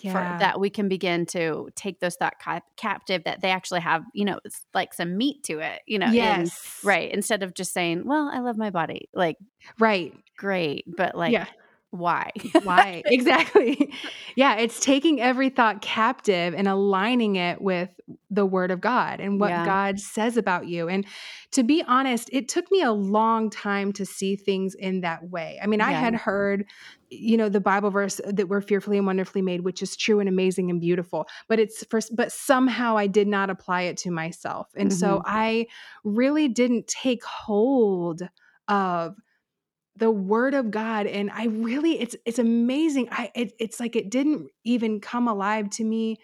yeah. 0.02 0.12
for, 0.12 0.38
that 0.38 0.60
we 0.60 0.70
can 0.70 0.88
begin 0.88 1.26
to 1.26 1.68
take 1.74 2.00
those 2.00 2.16
thought 2.16 2.38
cap- 2.38 2.64
captive 2.76 3.24
that 3.24 3.40
they 3.40 3.50
actually 3.50 3.80
have 3.80 4.04
you 4.14 4.24
know 4.24 4.38
like 4.74 4.94
some 4.94 5.16
meat 5.16 5.42
to 5.44 5.58
it 5.58 5.80
you 5.86 5.98
know 5.98 6.06
yes. 6.06 6.80
right 6.82 7.10
instead 7.12 7.42
of 7.42 7.54
just 7.54 7.72
saying 7.72 8.02
well 8.06 8.30
i 8.32 8.38
love 8.40 8.56
my 8.56 8.70
body 8.70 9.08
like 9.14 9.36
right. 9.78 10.14
great 10.36 10.84
but 10.86 11.14
like 11.14 11.32
yeah 11.32 11.46
why? 11.92 12.30
why? 12.62 13.02
Exactly. 13.12 13.92
Yeah, 14.34 14.56
it's 14.56 14.80
taking 14.80 15.20
every 15.20 15.50
thought 15.50 15.82
captive 15.82 16.54
and 16.54 16.66
aligning 16.66 17.36
it 17.36 17.60
with 17.60 17.90
the 18.30 18.46
word 18.46 18.70
of 18.70 18.80
God 18.80 19.20
and 19.20 19.38
what 19.38 19.50
yeah. 19.50 19.66
God 19.66 20.00
says 20.00 20.38
about 20.38 20.66
you. 20.66 20.88
And 20.88 21.04
to 21.50 21.62
be 21.62 21.84
honest, 21.86 22.30
it 22.32 22.48
took 22.48 22.70
me 22.72 22.80
a 22.80 22.92
long 22.92 23.50
time 23.50 23.92
to 23.92 24.06
see 24.06 24.36
things 24.36 24.74
in 24.74 25.02
that 25.02 25.28
way. 25.28 25.60
I 25.62 25.66
mean, 25.66 25.80
yeah. 25.80 25.88
I 25.88 25.92
had 25.92 26.14
heard 26.14 26.64
you 27.10 27.36
know 27.36 27.50
the 27.50 27.60
bible 27.60 27.90
verse 27.90 28.22
that 28.26 28.48
we're 28.48 28.62
fearfully 28.62 28.96
and 28.96 29.06
wonderfully 29.06 29.42
made 29.42 29.60
which 29.60 29.82
is 29.82 29.98
true 29.98 30.18
and 30.18 30.30
amazing 30.30 30.70
and 30.70 30.80
beautiful 30.80 31.28
but 31.46 31.58
it's 31.58 31.84
first 31.90 32.16
but 32.16 32.32
somehow 32.32 32.96
i 32.96 33.06
did 33.06 33.28
not 33.28 33.50
apply 33.50 33.82
it 33.82 33.98
to 33.98 34.10
myself 34.10 34.68
and 34.76 34.88
mm-hmm. 34.88 34.98
so 34.98 35.22
i 35.26 35.66
really 36.04 36.48
didn't 36.48 36.86
take 36.86 37.22
hold 37.22 38.22
of 38.66 39.14
the 39.96 40.10
word 40.10 40.54
of 40.54 40.70
god 40.70 41.06
and 41.06 41.30
i 41.32 41.46
really 41.46 42.00
it's 42.00 42.16
it's 42.24 42.38
amazing 42.38 43.08
i 43.10 43.30
it, 43.34 43.52
it's 43.58 43.78
like 43.78 43.96
it 43.96 44.10
didn't 44.10 44.48
even 44.64 45.00
come 45.00 45.28
alive 45.28 45.68
to 45.68 45.84
me 45.84 46.18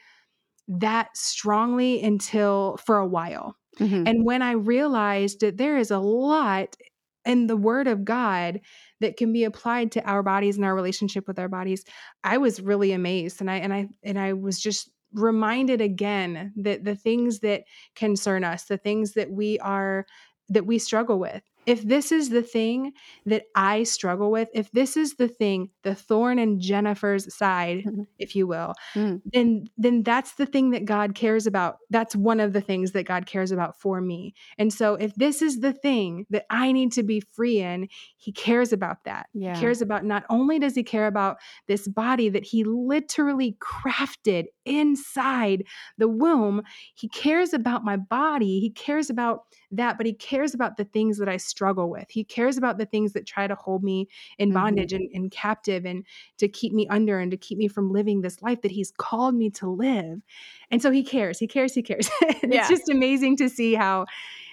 that 0.67 1.17
strongly 1.17 2.03
until 2.03 2.79
for 2.85 2.99
a 2.99 3.07
while 3.07 3.57
mm-hmm. 3.79 4.07
and 4.07 4.25
when 4.25 4.43
i 4.43 4.53
realized 4.53 5.41
that 5.41 5.57
there 5.57 5.77
is 5.77 5.91
a 5.91 5.99
lot 5.99 6.77
in 7.25 7.47
the 7.47 7.57
word 7.57 7.87
of 7.87 8.05
god 8.05 8.61
that 9.01 9.17
can 9.17 9.33
be 9.33 9.45
applied 9.45 9.93
to 9.93 10.03
our 10.05 10.23
bodies 10.23 10.57
and 10.57 10.65
our 10.65 10.75
relationship 10.75 11.27
with 11.29 11.39
our 11.39 11.49
bodies 11.49 11.85
i 12.25 12.39
was 12.39 12.61
really 12.61 12.93
amazed 12.93 13.41
and 13.41 13.51
i 13.51 13.57
and 13.57 13.73
i 13.73 13.87
and 14.03 14.19
i 14.19 14.33
was 14.33 14.59
just 14.59 14.91
reminded 15.13 15.81
again 15.81 16.53
that 16.57 16.85
the 16.85 16.95
things 16.95 17.41
that 17.41 17.65
concern 17.95 18.45
us 18.45 18.65
the 18.65 18.77
things 18.77 19.13
that 19.15 19.31
we 19.31 19.59
are 19.61 20.07
that 20.49 20.67
we 20.67 20.79
struggle 20.79 21.19
with 21.19 21.43
if 21.69 21.83
this 21.83 22.11
is 22.11 22.31
the 22.31 22.43
thing 22.43 22.95
that 23.27 23.45
I 23.55 23.83
struggle 23.83 24.31
with, 24.31 24.49
if 24.55 24.71
this 24.71 24.97
is 24.97 25.17
the 25.17 25.29
thing, 25.29 25.69
the 25.83 25.95
thorn 25.95 26.39
in 26.39 26.61
Jennifer's 26.61 27.33
side, 27.37 27.85
mm-hmm. 27.87 28.05
if 28.19 28.35
you 28.35 28.47
will, 28.47 28.73
mm. 28.95 29.21
then 29.35 29.69
then 29.77 30.03
that's 30.03 30.33
the 30.37 30.47
thing 30.47 30.71
that 30.71 30.87
God 30.87 31.15
cares 31.15 31.47
about. 31.47 31.77
That's 31.91 32.17
one 32.17 32.41
of 32.41 32.55
the 32.55 32.63
things 32.63 32.93
that 32.93 33.05
God 33.05 33.27
cares 33.27 33.53
about 33.53 33.79
for 33.79 34.01
me. 34.01 34.33
And 34.57 34.73
so 34.73 34.95
if 34.95 35.15
this 35.17 35.43
is 35.43 35.61
the 35.61 35.75
thing 35.75 36.25
that 36.31 36.47
I 36.49 36.73
need 36.73 36.91
to 36.93 37.03
be 37.03 37.21
free 37.21 37.59
in, 37.59 37.89
he 38.17 38.33
cares 38.33 38.73
about 38.73 39.05
that. 39.05 39.27
Yeah. 39.35 39.55
He 39.55 39.61
cares 39.61 39.83
about 39.83 40.07
not 40.07 40.25
only 40.31 40.59
does 40.59 40.75
he 40.75 40.83
care 40.83 41.07
about 41.07 41.37
this 41.67 41.87
body 41.87 42.31
that 42.31 42.45
he 42.45 42.65
literally 42.65 43.59
crafted 43.61 44.47
inside 44.65 45.65
the 45.99 46.09
womb, 46.09 46.63
he 46.95 47.11
cares 47.11 47.53
about 47.53 47.85
my 47.85 47.99
body. 47.99 48.59
He 48.59 48.71
cares 48.71 49.11
about 49.11 49.43
that, 49.71 49.99
but 49.99 50.07
he 50.07 50.15
cares 50.15 50.55
about 50.55 50.79
the 50.79 50.85
things 50.85 51.19
that 51.19 51.29
I 51.29 51.37
struggle 51.37 51.58
with. 51.61 52.11
He 52.11 52.25
cares 52.25 52.57
about 52.57 52.79
the 52.79 52.87
things 52.87 53.13
that 53.13 53.27
try 53.27 53.47
to 53.47 53.55
hold 53.55 53.83
me 53.83 54.09
in 54.39 54.49
mm-hmm. 54.49 54.59
bondage 54.59 54.93
mm-hmm. 54.93 55.03
and, 55.15 55.25
and 55.25 55.31
captive 55.31 55.85
and 55.85 56.05
to 56.39 56.49
keep 56.49 56.73
me 56.73 56.87
under 56.89 57.19
and 57.19 57.31
to 57.31 57.37
keep 57.37 57.59
me 57.59 57.69
from 57.69 57.91
living 57.91 58.21
this 58.21 58.43
life 58.43 58.63
that 58.63 58.71
He's 58.71 58.93
called 58.97 59.35
me 59.35 59.51
to 59.51 59.69
live. 59.69 60.21
And 60.71 60.83
so 60.83 60.91
He 60.91 61.03
cares, 61.03 61.39
He 61.39 61.47
cares, 61.47 61.75
He 61.75 61.83
cares. 61.83 62.11
yeah. 62.23 62.61
It's 62.61 62.69
just 62.69 62.89
amazing 62.89 63.37
to 63.39 63.49
see 63.49 63.75
how, 63.75 64.07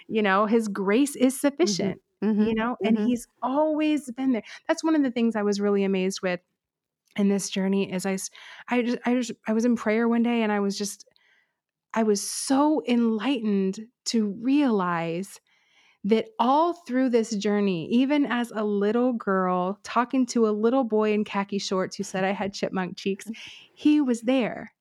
you 0.08 0.22
know, 0.22 0.46
His 0.46 0.68
grace 0.68 1.16
is 1.16 1.34
mm-hmm. 1.34 1.48
sufficient. 1.48 2.02
Mm-hmm. 2.24 2.44
You 2.44 2.56
know, 2.56 2.78
and 2.84 2.98
mm-hmm. 2.98 3.08
he's 3.08 3.28
always 3.44 4.10
been 4.12 4.32
there. 4.32 4.42
That's 4.68 4.84
one 4.84 4.96
of 4.96 5.04
the 5.04 5.12
things 5.12 5.36
I 5.36 5.44
was 5.44 5.60
really 5.60 5.84
amazed 5.84 6.22
with 6.24 6.40
in 7.18 7.30
this 7.30 7.50
journey 7.50 7.92
is 7.92 8.06
I, 8.06 8.18
I 8.70 8.82
just, 8.82 8.98
I 9.06 9.14
just, 9.16 9.32
I 9.48 9.54
was 9.54 9.66
in 9.66 9.76
prayer 9.76 10.08
one 10.08 10.24
day 10.24 10.42
and 10.42 10.52
I 10.52 10.60
was 10.60 10.78
just, 10.78 11.06
I 11.94 12.04
was 12.04 12.22
so 12.22 12.82
enlightened 12.88 13.80
to 14.06 14.28
realize 14.42 15.40
that 16.06 16.28
all 16.38 16.74
through 16.74 17.10
this 17.10 17.32
journey, 17.36 17.88
even 17.92 18.28
as 18.28 18.52
a 18.56 18.64
little 18.64 19.12
girl 19.14 19.80
talking 19.84 20.26
to 20.28 20.48
a 20.48 20.52
little 20.52 20.84
boy 20.84 21.14
in 21.14 21.24
khaki 21.24 21.58
shorts 21.58 21.96
who 21.96 22.04
said 22.04 22.24
I 22.24 22.32
had 22.32 22.54
chipmunk 22.54 22.96
cheeks, 22.96 23.26
mm-hmm. 23.26 23.34
he 23.74 24.02
was 24.02 24.22
there. 24.22 24.72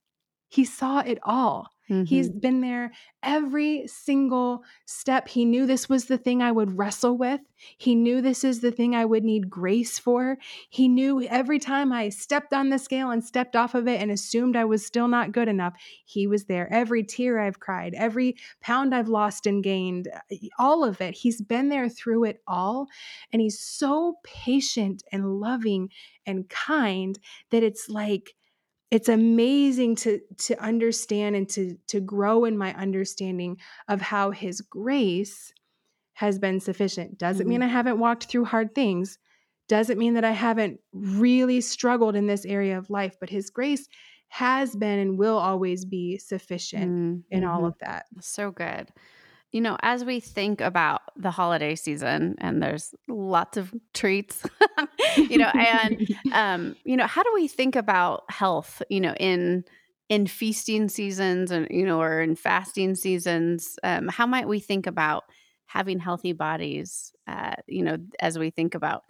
He 0.50 0.64
saw 0.66 1.00
it 1.00 1.18
all. 1.22 1.68
Mm-hmm. 1.90 2.04
He's 2.04 2.30
been 2.30 2.62
there 2.62 2.92
every 3.22 3.86
single 3.86 4.62
step. 4.86 5.28
He 5.28 5.44
knew 5.44 5.66
this 5.66 5.88
was 5.88 6.06
the 6.06 6.16
thing 6.16 6.42
I 6.42 6.50
would 6.50 6.78
wrestle 6.78 7.18
with. 7.18 7.40
He 7.76 7.94
knew 7.94 8.22
this 8.22 8.42
is 8.42 8.60
the 8.60 8.70
thing 8.70 8.94
I 8.94 9.04
would 9.04 9.22
need 9.22 9.50
grace 9.50 9.98
for. 9.98 10.38
He 10.70 10.88
knew 10.88 11.22
every 11.24 11.58
time 11.58 11.92
I 11.92 12.08
stepped 12.08 12.54
on 12.54 12.70
the 12.70 12.78
scale 12.78 13.10
and 13.10 13.22
stepped 13.22 13.54
off 13.54 13.74
of 13.74 13.86
it 13.86 14.00
and 14.00 14.10
assumed 14.10 14.56
I 14.56 14.64
was 14.64 14.84
still 14.84 15.08
not 15.08 15.32
good 15.32 15.48
enough, 15.48 15.74
he 16.06 16.26
was 16.26 16.46
there. 16.46 16.72
Every 16.72 17.04
tear 17.04 17.38
I've 17.38 17.60
cried, 17.60 17.94
every 17.94 18.36
pound 18.62 18.94
I've 18.94 19.08
lost 19.08 19.46
and 19.46 19.62
gained, 19.62 20.08
all 20.58 20.84
of 20.84 21.00
it. 21.02 21.14
He's 21.14 21.42
been 21.42 21.68
there 21.68 21.90
through 21.90 22.24
it 22.24 22.40
all. 22.46 22.86
And 23.32 23.42
he's 23.42 23.60
so 23.60 24.16
patient 24.24 25.02
and 25.12 25.38
loving 25.38 25.90
and 26.24 26.48
kind 26.48 27.18
that 27.50 27.62
it's 27.62 27.90
like, 27.90 28.34
it's 28.94 29.08
amazing 29.08 29.96
to 29.96 30.20
to 30.38 30.62
understand 30.62 31.34
and 31.34 31.48
to 31.48 31.76
to 31.88 31.98
grow 31.98 32.44
in 32.44 32.56
my 32.56 32.72
understanding 32.74 33.58
of 33.88 34.00
how 34.00 34.30
his 34.30 34.60
grace 34.60 35.52
has 36.12 36.38
been 36.38 36.60
sufficient 36.60 37.18
doesn't 37.18 37.42
mm-hmm. 37.42 37.50
mean 37.50 37.62
i 37.62 37.66
haven't 37.66 37.98
walked 37.98 38.26
through 38.26 38.44
hard 38.44 38.72
things 38.72 39.18
doesn't 39.68 39.98
mean 39.98 40.14
that 40.14 40.24
i 40.24 40.30
haven't 40.30 40.78
really 40.92 41.60
struggled 41.60 42.14
in 42.14 42.28
this 42.28 42.44
area 42.44 42.78
of 42.78 42.88
life 42.88 43.16
but 43.18 43.28
his 43.28 43.50
grace 43.50 43.88
has 44.28 44.76
been 44.76 45.00
and 45.00 45.18
will 45.18 45.38
always 45.38 45.84
be 45.84 46.16
sufficient 46.16 46.92
mm-hmm. 46.92 47.36
in 47.36 47.44
all 47.44 47.58
mm-hmm. 47.58 47.66
of 47.66 47.78
that 47.80 48.06
so 48.20 48.52
good 48.52 48.88
you 49.54 49.60
know, 49.60 49.76
as 49.82 50.04
we 50.04 50.18
think 50.18 50.60
about 50.60 51.02
the 51.16 51.30
holiday 51.30 51.76
season, 51.76 52.34
and 52.38 52.60
there's 52.60 52.92
lots 53.06 53.56
of 53.56 53.72
treats, 53.92 54.42
you 55.16 55.38
know, 55.38 55.46
and 55.54 56.08
um, 56.32 56.74
you 56.82 56.96
know, 56.96 57.06
how 57.06 57.22
do 57.22 57.30
we 57.32 57.46
think 57.46 57.76
about 57.76 58.24
health, 58.28 58.82
you 58.90 59.00
know, 59.00 59.14
in 59.14 59.64
in 60.08 60.26
feasting 60.26 60.88
seasons 60.88 61.52
and 61.52 61.68
you 61.70 61.86
know, 61.86 62.00
or 62.00 62.20
in 62.20 62.34
fasting 62.34 62.96
seasons? 62.96 63.78
Um, 63.84 64.08
how 64.08 64.26
might 64.26 64.48
we 64.48 64.58
think 64.58 64.88
about 64.88 65.22
having 65.66 66.00
healthy 66.00 66.32
bodies? 66.32 67.12
Uh, 67.28 67.54
you 67.68 67.84
know, 67.84 67.98
as 68.18 68.36
we 68.36 68.50
think 68.50 68.74
about 68.74 69.04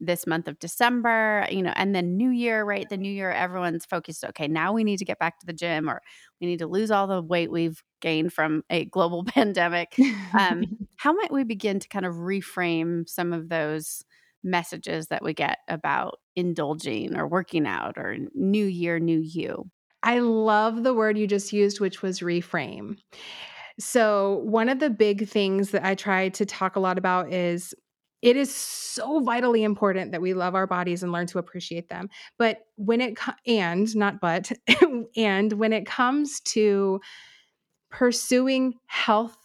this 0.00 0.26
month 0.26 0.48
of 0.48 0.58
December, 0.58 1.46
you 1.50 1.62
know, 1.62 1.72
and 1.74 1.94
then 1.94 2.16
New 2.16 2.30
Year, 2.30 2.64
right? 2.64 2.88
The 2.88 2.96
New 2.96 3.10
Year, 3.10 3.30
everyone's 3.30 3.84
focused, 3.84 4.24
okay, 4.24 4.46
now 4.46 4.72
we 4.72 4.84
need 4.84 4.98
to 4.98 5.04
get 5.04 5.18
back 5.18 5.40
to 5.40 5.46
the 5.46 5.52
gym 5.52 5.88
or 5.88 6.00
we 6.40 6.46
need 6.46 6.60
to 6.60 6.66
lose 6.66 6.90
all 6.90 7.06
the 7.06 7.22
weight 7.22 7.50
we've 7.50 7.82
gained 8.00 8.32
from 8.32 8.62
a 8.70 8.84
global 8.84 9.24
pandemic. 9.26 9.96
Um, 10.38 10.64
how 10.96 11.12
might 11.12 11.32
we 11.32 11.44
begin 11.44 11.80
to 11.80 11.88
kind 11.88 12.06
of 12.06 12.14
reframe 12.14 13.08
some 13.08 13.32
of 13.32 13.48
those 13.48 14.04
messages 14.44 15.08
that 15.08 15.22
we 15.22 15.34
get 15.34 15.58
about 15.68 16.18
indulging 16.36 17.16
or 17.16 17.26
working 17.26 17.66
out 17.66 17.98
or 17.98 18.16
New 18.34 18.66
Year, 18.66 18.98
New 18.98 19.20
You? 19.20 19.70
I 20.02 20.20
love 20.20 20.84
the 20.84 20.94
word 20.94 21.18
you 21.18 21.26
just 21.26 21.52
used, 21.52 21.80
which 21.80 22.02
was 22.02 22.20
reframe. 22.20 22.98
So, 23.80 24.40
one 24.44 24.68
of 24.68 24.80
the 24.80 24.90
big 24.90 25.28
things 25.28 25.70
that 25.70 25.84
I 25.84 25.94
try 25.94 26.30
to 26.30 26.46
talk 26.46 26.76
a 26.76 26.80
lot 26.80 26.98
about 26.98 27.32
is 27.32 27.74
it 28.22 28.36
is 28.36 28.54
so 28.54 29.20
vitally 29.20 29.62
important 29.62 30.12
that 30.12 30.20
we 30.20 30.34
love 30.34 30.54
our 30.54 30.66
bodies 30.66 31.02
and 31.02 31.12
learn 31.12 31.26
to 31.28 31.38
appreciate 31.38 31.88
them. 31.88 32.08
But 32.36 32.58
when 32.76 33.00
it 33.00 33.18
and 33.46 33.94
not 33.96 34.20
but 34.20 34.50
and 35.16 35.52
when 35.52 35.72
it 35.72 35.86
comes 35.86 36.40
to 36.40 37.00
pursuing 37.90 38.74
health 38.86 39.36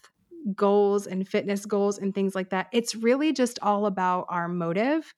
goals 0.56 1.08
and 1.08 1.28
fitness 1.28 1.66
goals 1.66 1.98
and 1.98 2.14
things 2.14 2.36
like 2.36 2.50
that, 2.50 2.68
it's 2.74 2.96
really 2.96 3.32
just 3.32 3.60
all 3.62 3.86
about 3.86 4.26
our 4.30 4.48
motive 4.48 5.14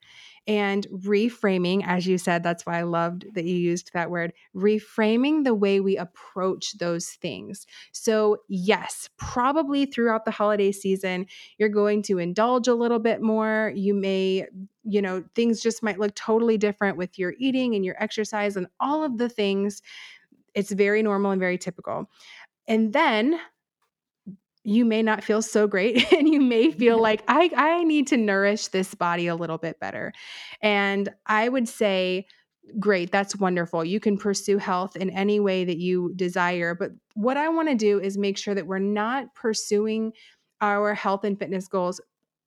and 0.47 0.85
reframing, 0.91 1.83
as 1.85 2.05
you 2.05 2.17
said, 2.17 2.43
that's 2.43 2.65
why 2.65 2.79
I 2.79 2.83
loved 2.83 3.25
that 3.33 3.45
you 3.45 3.55
used 3.55 3.91
that 3.93 4.11
word, 4.11 4.31
reframing 4.55 5.43
the 5.43 5.55
way 5.55 5.79
we 5.79 5.97
approach 5.97 6.77
those 6.77 7.09
things. 7.09 7.65
So, 7.91 8.37
yes, 8.47 9.09
probably 9.17 9.85
throughout 9.85 10.25
the 10.25 10.31
holiday 10.31 10.71
season, 10.71 11.25
you're 11.57 11.69
going 11.69 12.03
to 12.03 12.19
indulge 12.19 12.67
a 12.67 12.75
little 12.75 12.99
bit 12.99 13.21
more. 13.21 13.71
You 13.75 13.95
may, 13.95 14.45
you 14.83 15.01
know, 15.01 15.23
things 15.33 15.61
just 15.61 15.81
might 15.81 15.99
look 15.99 16.13
totally 16.13 16.57
different 16.57 16.97
with 16.97 17.17
your 17.17 17.33
eating 17.39 17.73
and 17.73 17.83
your 17.83 18.01
exercise 18.01 18.55
and 18.55 18.67
all 18.79 19.03
of 19.03 19.17
the 19.17 19.29
things. 19.29 19.81
It's 20.53 20.71
very 20.71 21.01
normal 21.01 21.31
and 21.31 21.39
very 21.39 21.57
typical. 21.57 22.09
And 22.67 22.93
then 22.93 23.39
you 24.65 24.83
may 24.83 25.03
not 25.03 25.23
feel 25.23 25.41
so 25.41 25.67
great 25.67 26.11
and 26.17 26.27
you 26.27 26.41
may 26.41 26.71
feel 26.71 26.99
like 26.99 27.23
I 27.27 27.49
I 27.55 27.83
need 27.83 28.07
to 28.07 28.17
nourish 28.17 28.67
this 28.67 28.93
body 28.93 29.27
a 29.27 29.35
little 29.35 29.57
bit 29.57 29.79
better. 29.79 30.11
And 30.61 31.09
I 31.25 31.47
would 31.47 31.69
say 31.69 32.25
great, 32.79 33.11
that's 33.11 33.35
wonderful. 33.35 33.85
You 33.85 33.99
can 33.99 34.17
pursue 34.17 34.57
health 34.57 34.95
in 34.95 35.11
any 35.11 35.39
way 35.39 35.65
that 35.65 35.77
you 35.77 36.11
desire, 36.15 36.73
but 36.73 36.91
what 37.13 37.37
I 37.37 37.47
want 37.49 37.69
to 37.69 37.75
do 37.75 37.99
is 37.99 38.17
make 38.17 38.37
sure 38.37 38.55
that 38.55 38.65
we're 38.65 38.79
not 38.79 39.35
pursuing 39.35 40.13
our 40.61 40.95
health 40.95 41.23
and 41.23 41.37
fitness 41.37 41.67
goals 41.67 42.01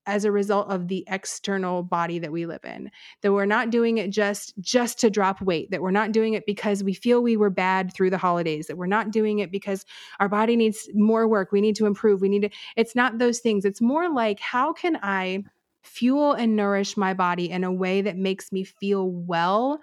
as 0.09 0.25
a 0.25 0.33
result 0.33 0.69
of 0.69 0.89
the 0.89 1.05
external 1.07 1.83
body 1.83 2.19
that 2.19 2.33
we 2.33 2.47
live 2.47 2.65
in 2.65 2.91
that 3.23 3.33
we're 3.33 3.45
not 3.45 3.71
doing 3.71 3.99
it 3.99 4.11
just 4.11 4.55
just 4.59 4.99
to 4.99 5.11
drop 5.11 5.41
weight 5.43 5.71
that 5.71 5.83
we're 5.83 5.91
not 5.91 6.11
doing 6.11 6.35
it 6.35 6.45
because 6.47 6.83
we 6.83 6.95
feel 6.95 7.23
we 7.23 7.37
were 7.37 7.51
bad 7.51 7.93
through 7.93 8.11
the 8.11 8.19
holidays 8.19 8.67
that 8.67 8.77
we're 8.77 8.87
not 8.87 9.11
doing 9.11 9.39
it 9.39 9.53
because 9.53 9.85
our 10.19 10.29
body 10.29 10.57
needs 10.57 10.89
more 10.95 11.29
work 11.29 11.53
we 11.53 11.61
need 11.61 11.77
to 11.77 11.87
improve 11.87 12.21
we 12.21 12.29
need 12.29 12.43
to 12.43 12.51
it's 12.77 12.95
not 12.95 13.19
those 13.19 13.41
things. 13.41 13.65
It's 13.65 13.81
more 13.81 14.09
like 14.09 14.41
how 14.41 14.73
can 14.73 14.99
i 15.03 15.43
fuel 15.83 16.33
and 16.33 16.57
nourish 16.57 16.97
my 16.97 17.15
body 17.15 17.51
in 17.51 17.65
a 17.65 17.73
way 17.73 18.03
that 18.03 18.17
makes 18.17 18.53
me 18.53 18.65
feel 18.65 19.11
well 19.11 19.81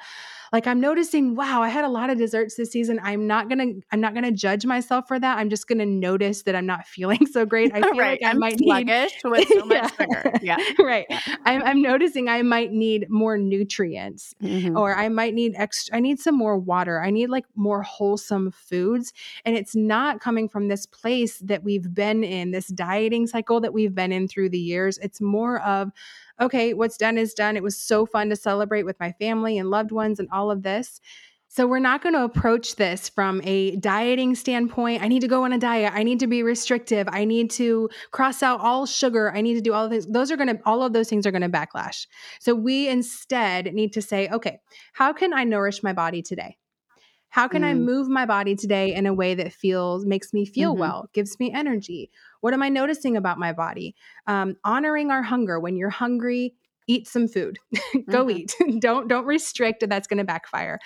like 0.56 0.68
i'm 0.68 0.80
noticing 0.80 1.36
wow 1.36 1.62
i 1.62 1.68
had 1.68 1.84
a 1.84 1.90
lot 1.90 2.10
of 2.10 2.18
desserts 2.18 2.56
this 2.56 2.72
season 2.72 2.98
i'm 3.04 3.28
not 3.28 3.50
gonna 3.50 3.66
i'm 3.92 4.00
not 4.00 4.14
gonna 4.14 4.32
judge 4.32 4.66
myself 4.66 5.06
for 5.08 5.20
that 5.20 5.38
i'm 5.38 5.50
just 5.50 5.68
gonna 5.68 5.86
notice 5.86 6.44
that 6.44 6.56
i'm 6.56 6.66
not 6.66 6.88
feeling 6.96 7.26
so 7.28 7.46
great 7.46 7.74
i 7.74 7.82
feel 7.90 7.92
right. 7.92 8.20
like 8.22 8.24
i 8.24 8.30
I'm 8.30 8.40
might 8.40 8.58
sluggish 8.58 9.12
need 9.24 9.30
with 9.32 9.48
so 9.50 9.66
much 9.66 9.76
Yeah. 9.76 9.88
sugar. 9.90 10.34
Yeah. 10.42 10.58
right 10.80 11.06
I'm, 11.46 11.62
I'm 11.64 11.82
noticing 11.82 12.30
i 12.30 12.42
might 12.42 12.72
need 12.72 13.10
more 13.10 13.38
nutrients 13.38 14.34
Mhm. 14.42 14.78
or 14.80 14.96
I 14.96 15.10
might 15.10 15.34
need 15.34 15.54
extra, 15.58 15.98
I 15.98 16.00
need 16.00 16.20
some 16.20 16.36
more 16.38 16.58
water. 16.58 17.02
I 17.02 17.10
need 17.10 17.30
like 17.30 17.46
more 17.56 17.82
wholesome 17.84 18.52
foods. 18.52 19.12
And 19.44 19.58
it's 19.58 19.76
not 19.76 20.20
coming 20.22 20.48
from 20.48 20.68
this 20.68 20.86
place 20.86 21.40
that 21.40 21.64
we've 21.64 21.94
been 21.94 22.24
in, 22.24 22.52
this 22.52 22.68
dieting 22.68 23.28
cycle 23.28 23.60
that 23.62 23.74
we've 23.74 23.94
been 23.94 24.12
in 24.12 24.28
through 24.28 24.50
the 24.50 24.60
years. 24.60 24.98
It's 25.00 25.20
more 25.20 25.60
of, 25.62 25.92
okay, 26.40 26.74
what's 26.74 26.98
done 26.98 27.18
is 27.18 27.34
done. 27.34 27.56
It 27.56 27.64
was 27.64 27.78
so 27.78 28.06
fun 28.06 28.30
to 28.30 28.36
celebrate 28.36 28.84
with 28.84 29.00
my 29.00 29.12
family 29.14 29.58
and 29.58 29.70
loved 29.70 29.92
ones 29.92 30.20
and 30.20 30.28
all 30.32 30.52
of 30.52 30.64
this. 30.64 31.00
So 31.48 31.66
we're 31.68 31.80
not 31.80 32.02
going 32.02 32.16
to 32.16 32.24
approach 32.24 32.76
this 32.76 33.08
from 33.08 33.40
a 33.46 33.78
dieting 33.78 34.36
standpoint. 34.36 35.02
I 35.02 35.08
need 35.08 35.22
to 35.22 35.28
go 35.30 35.46
on 35.46 35.54
a 35.54 35.58
diet. 35.58 35.94
I 35.96 36.04
need 36.04 36.20
to 36.20 36.28
be 36.28 36.44
restrictive. 36.44 37.08
I 37.10 37.24
need 37.24 37.50
to 37.52 37.90
cross 38.12 38.44
out 38.44 38.60
all 38.60 38.86
sugar. 38.86 39.32
I 39.34 39.40
need 39.40 39.54
to 39.54 39.62
do 39.62 39.72
all 39.72 39.86
of 39.86 39.92
things. 39.92 40.06
Those 40.08 40.32
are 40.32 40.38
going 40.38 40.50
to, 40.50 40.60
all 40.66 40.84
of 40.84 40.92
those 40.92 41.08
things 41.08 41.26
are 41.26 41.32
going 41.32 41.44
to 41.44 41.50
backlash. 41.50 42.08
So 42.42 42.54
we 42.54 42.90
instead 42.90 43.74
need 43.74 43.94
to 43.94 44.02
say, 44.02 44.28
okay, 44.30 44.60
how 44.92 45.14
can 45.14 45.34
I 45.34 45.46
nourish 45.46 45.82
my 45.82 45.94
body 45.94 46.22
today? 46.22 46.58
How 47.30 47.48
can 47.48 47.64
I 47.64 47.74
Mm. 47.74 47.82
move 47.84 48.08
my 48.08 48.26
body 48.26 48.56
today 48.56 48.94
in 48.94 49.06
a 49.06 49.14
way 49.14 49.36
that 49.36 49.52
feels, 49.54 50.06
makes 50.06 50.34
me 50.34 50.46
feel 50.46 50.74
Mhm. 50.74 50.80
well, 50.80 51.10
gives 51.14 51.40
me 51.40 51.52
energy? 51.54 52.10
What 52.46 52.54
am 52.54 52.62
I 52.62 52.70
noticing 52.70 53.18
about 53.18 53.40
my 53.40 53.54
body? 53.54 53.96
Um, 54.28 54.56
honoring 54.64 55.10
our 55.10 55.24
hunger. 55.24 55.60
When 55.60 55.76
you're 55.78 55.90
hungry, 55.90 56.54
eat 56.88 57.08
some 57.08 57.28
food. 57.28 57.58
Go 58.12 58.28
Mhm. 58.28 58.38
eat. 58.38 58.56
don't 58.80 59.08
don't 59.08 59.26
restrict. 59.26 59.84
That's 59.90 60.06
going 60.06 60.20
to 60.20 60.24
backfire. 60.24 60.78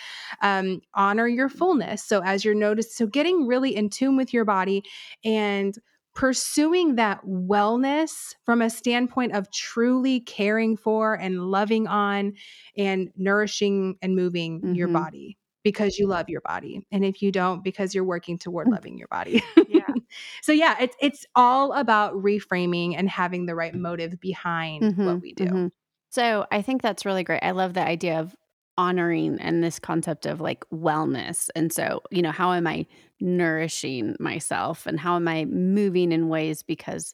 Um, 0.41 0.79
honor 0.93 1.27
your 1.27 1.49
fullness. 1.49 2.01
So 2.01 2.21
as 2.23 2.45
you're 2.45 2.55
noticed, 2.55 2.95
so 2.95 3.07
getting 3.07 3.45
really 3.45 3.75
in 3.75 3.89
tune 3.89 4.15
with 4.15 4.33
your 4.33 4.45
body 4.45 4.83
and 5.25 5.75
pursuing 6.15 6.95
that 6.95 7.25
wellness 7.25 8.33
from 8.45 8.61
a 8.61 8.69
standpoint 8.69 9.35
of 9.35 9.51
truly 9.51 10.21
caring 10.21 10.77
for 10.77 11.15
and 11.15 11.41
loving 11.51 11.87
on 11.87 12.35
and 12.77 13.09
nourishing 13.17 13.97
and 14.01 14.15
moving 14.15 14.63
your 14.71 14.87
Mhm. 14.87 14.93
body 14.93 15.38
because 15.63 15.97
you 15.97 16.07
love 16.07 16.29
your 16.29 16.41
body 16.41 16.85
and 16.91 17.03
if 17.05 17.21
you 17.21 17.31
don't 17.31 17.63
because 17.63 17.93
you're 17.93 18.03
working 18.03 18.37
toward 18.37 18.67
Mm. 18.67 18.75
loving 18.75 18.97
your 18.97 19.07
body 19.09 19.43
Yeah. 19.65 19.93
so 20.41 20.51
yeah 20.51 20.77
it's 20.79 20.95
it's 21.01 21.25
all 21.35 21.73
about 21.73 22.13
reframing 22.13 22.95
and 22.97 23.09
having 23.09 23.45
the 23.45 23.55
right 23.55 23.75
motive 23.75 24.19
behind 24.19 24.93
what 25.01 25.17
Mhm, 25.17 25.21
we 25.21 25.33
do 25.33 25.45
mhm. 25.49 25.71
So 26.09 26.45
I 26.51 26.61
think 26.61 26.81
that's 26.81 27.05
really 27.05 27.23
great. 27.23 27.43
I 27.43 27.51
love 27.51 27.73
the 27.73 27.85
idea 27.85 28.19
of 28.19 28.35
honoring 28.77 29.39
and 29.39 29.63
this 29.63 29.79
concept 29.79 30.25
of 30.25 30.39
like 30.41 30.63
wellness. 30.71 31.49
And 31.55 31.71
so, 31.73 32.01
you 32.11 32.21
know, 32.21 32.31
how 32.31 32.53
am 32.53 32.65
I 32.65 32.85
nourishing 33.19 34.15
myself 34.19 34.85
and 34.85 34.99
how 34.99 35.15
am 35.17 35.27
I 35.27 35.45
moving 35.45 36.11
in 36.13 36.29
ways 36.29 36.63
because 36.63 37.13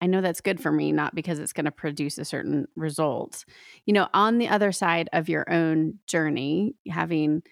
I 0.00 0.06
know 0.06 0.20
that's 0.20 0.40
good 0.42 0.60
for 0.60 0.72
me, 0.72 0.92
not 0.92 1.14
because 1.14 1.38
it's 1.38 1.52
going 1.54 1.66
to 1.66 1.72
produce 1.72 2.18
a 2.18 2.24
certain 2.24 2.66
result. 2.76 3.44
You 3.86 3.94
know, 3.94 4.08
on 4.14 4.38
the 4.38 4.48
other 4.48 4.72
side 4.72 5.08
of 5.12 5.28
your 5.28 5.50
own 5.52 5.98
journey, 6.06 6.76
having 6.90 7.42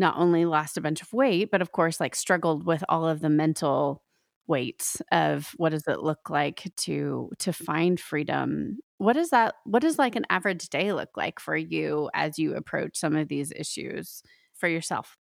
not 0.00 0.16
only 0.16 0.44
lost 0.46 0.76
a 0.76 0.80
bunch 0.80 1.02
of 1.02 1.12
weight, 1.12 1.50
but 1.52 1.62
of 1.62 1.72
course, 1.72 2.00
like 2.00 2.16
struggled 2.16 2.66
with 2.66 2.82
all 2.88 3.06
of 3.06 3.20
the 3.20 3.30
mental 3.30 4.02
weights 4.48 5.00
of 5.12 5.52
what 5.58 5.70
does 5.70 5.86
it 5.86 6.02
look 6.02 6.28
like 6.28 6.72
to 6.76 7.30
to 7.38 7.52
find 7.52 8.00
freedom. 8.00 8.78
What 8.98 9.16
is 9.16 9.30
that 9.30 9.54
what 9.64 9.82
does 9.82 9.98
like 9.98 10.16
an 10.16 10.26
average 10.30 10.68
day 10.70 10.92
look 10.92 11.10
like 11.16 11.38
for 11.38 11.56
you 11.56 12.10
as 12.14 12.38
you 12.38 12.56
approach 12.56 12.96
some 12.96 13.14
of 13.14 13.28
these 13.28 13.52
issues 13.54 14.22
for 14.56 14.68
yourself 14.68 15.16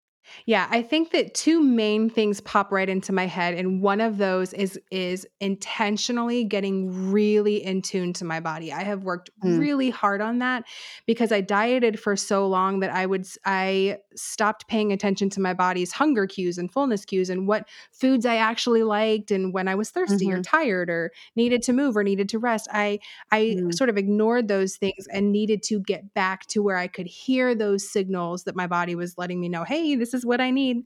Yeah, 0.46 0.68
I 0.70 0.82
think 0.82 1.12
that 1.12 1.34
two 1.34 1.62
main 1.62 2.10
things 2.10 2.42
pop 2.42 2.72
right 2.72 2.90
into 2.90 3.12
my 3.14 3.26
head 3.26 3.54
and 3.54 3.82
one 3.82 4.02
of 4.02 4.18
those 4.18 4.54
is 4.54 4.80
is 4.92 5.28
intentionally 5.40 6.44
getting 6.44 7.12
really 7.12 7.64
in 7.64 7.82
tune 7.82 8.14
to 8.14 8.26
my 8.26 8.40
body. 8.40 8.72
I 8.74 8.84
have 8.84 9.04
worked 9.04 9.30
Mm. 9.44 9.60
really 9.60 9.90
hard 9.90 10.22
on 10.22 10.40
that 10.40 10.64
because 11.06 11.32
I 11.32 11.42
dieted 11.42 12.00
for 12.00 12.16
so 12.16 12.48
long 12.48 12.80
that 12.80 12.92
I 12.92 13.06
would 13.06 13.28
I 13.46 13.98
stopped 14.16 14.68
paying 14.68 14.92
attention 14.92 15.30
to 15.32 15.42
my 15.42 15.54
body's 15.54 15.92
hunger 15.92 16.28
cues 16.28 16.58
and 16.58 16.72
fullness 16.72 17.06
cues 17.06 17.30
and 17.30 17.48
what 17.48 17.68
foods 17.92 18.26
I 18.26 18.36
actually 18.38 18.84
liked 18.84 19.32
and 19.32 19.54
when 19.54 19.68
I 19.68 19.76
was 19.76 19.90
thirsty 19.92 20.32
or 20.32 20.40
Mhm. 20.40 20.44
tired 20.44 20.90
or 20.90 21.12
needed 21.36 21.62
to 21.64 21.74
move 21.74 21.96
or 21.98 22.04
needed 22.04 22.30
to 22.30 22.40
rest. 22.40 22.68
I 22.72 23.00
I 23.32 23.58
Mm. 23.58 23.72
sort 23.72 23.90
of 23.90 23.98
ignored 23.98 24.48
those 24.48 24.76
things 24.78 25.08
and 25.12 25.32
needed 25.32 25.64
to 25.64 25.80
get 25.82 26.14
back 26.14 26.46
to 26.48 26.62
where 26.62 26.78
I 26.78 26.88
could 26.88 27.08
hear 27.08 27.54
those 27.56 27.90
signals 27.90 28.44
that 28.44 28.56
my 28.56 28.68
body 28.68 28.96
was 28.96 29.18
letting 29.18 29.40
me 29.40 29.50
know, 29.50 29.64
hey, 29.64 29.96
this 29.96 30.14
is 30.14 30.19
what 30.26 30.42
I 30.42 30.52
need. 30.52 30.84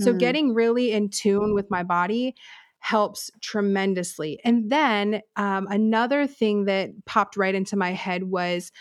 So, 0.00 0.12
Mm. 0.12 0.18
getting 0.18 0.54
really 0.54 0.92
in 0.92 1.08
tune 1.10 1.54
with 1.54 1.70
my 1.70 1.82
body 1.82 2.34
helps 2.80 3.30
tremendously. 3.40 4.38
And 4.44 4.70
then 4.70 5.22
um, 5.36 5.66
another 5.70 6.26
thing 6.26 6.66
that 6.66 6.90
popped 7.06 7.36
right 7.36 7.54
into 7.54 7.76
my 7.76 7.92
head 7.92 8.24
was 8.24 8.72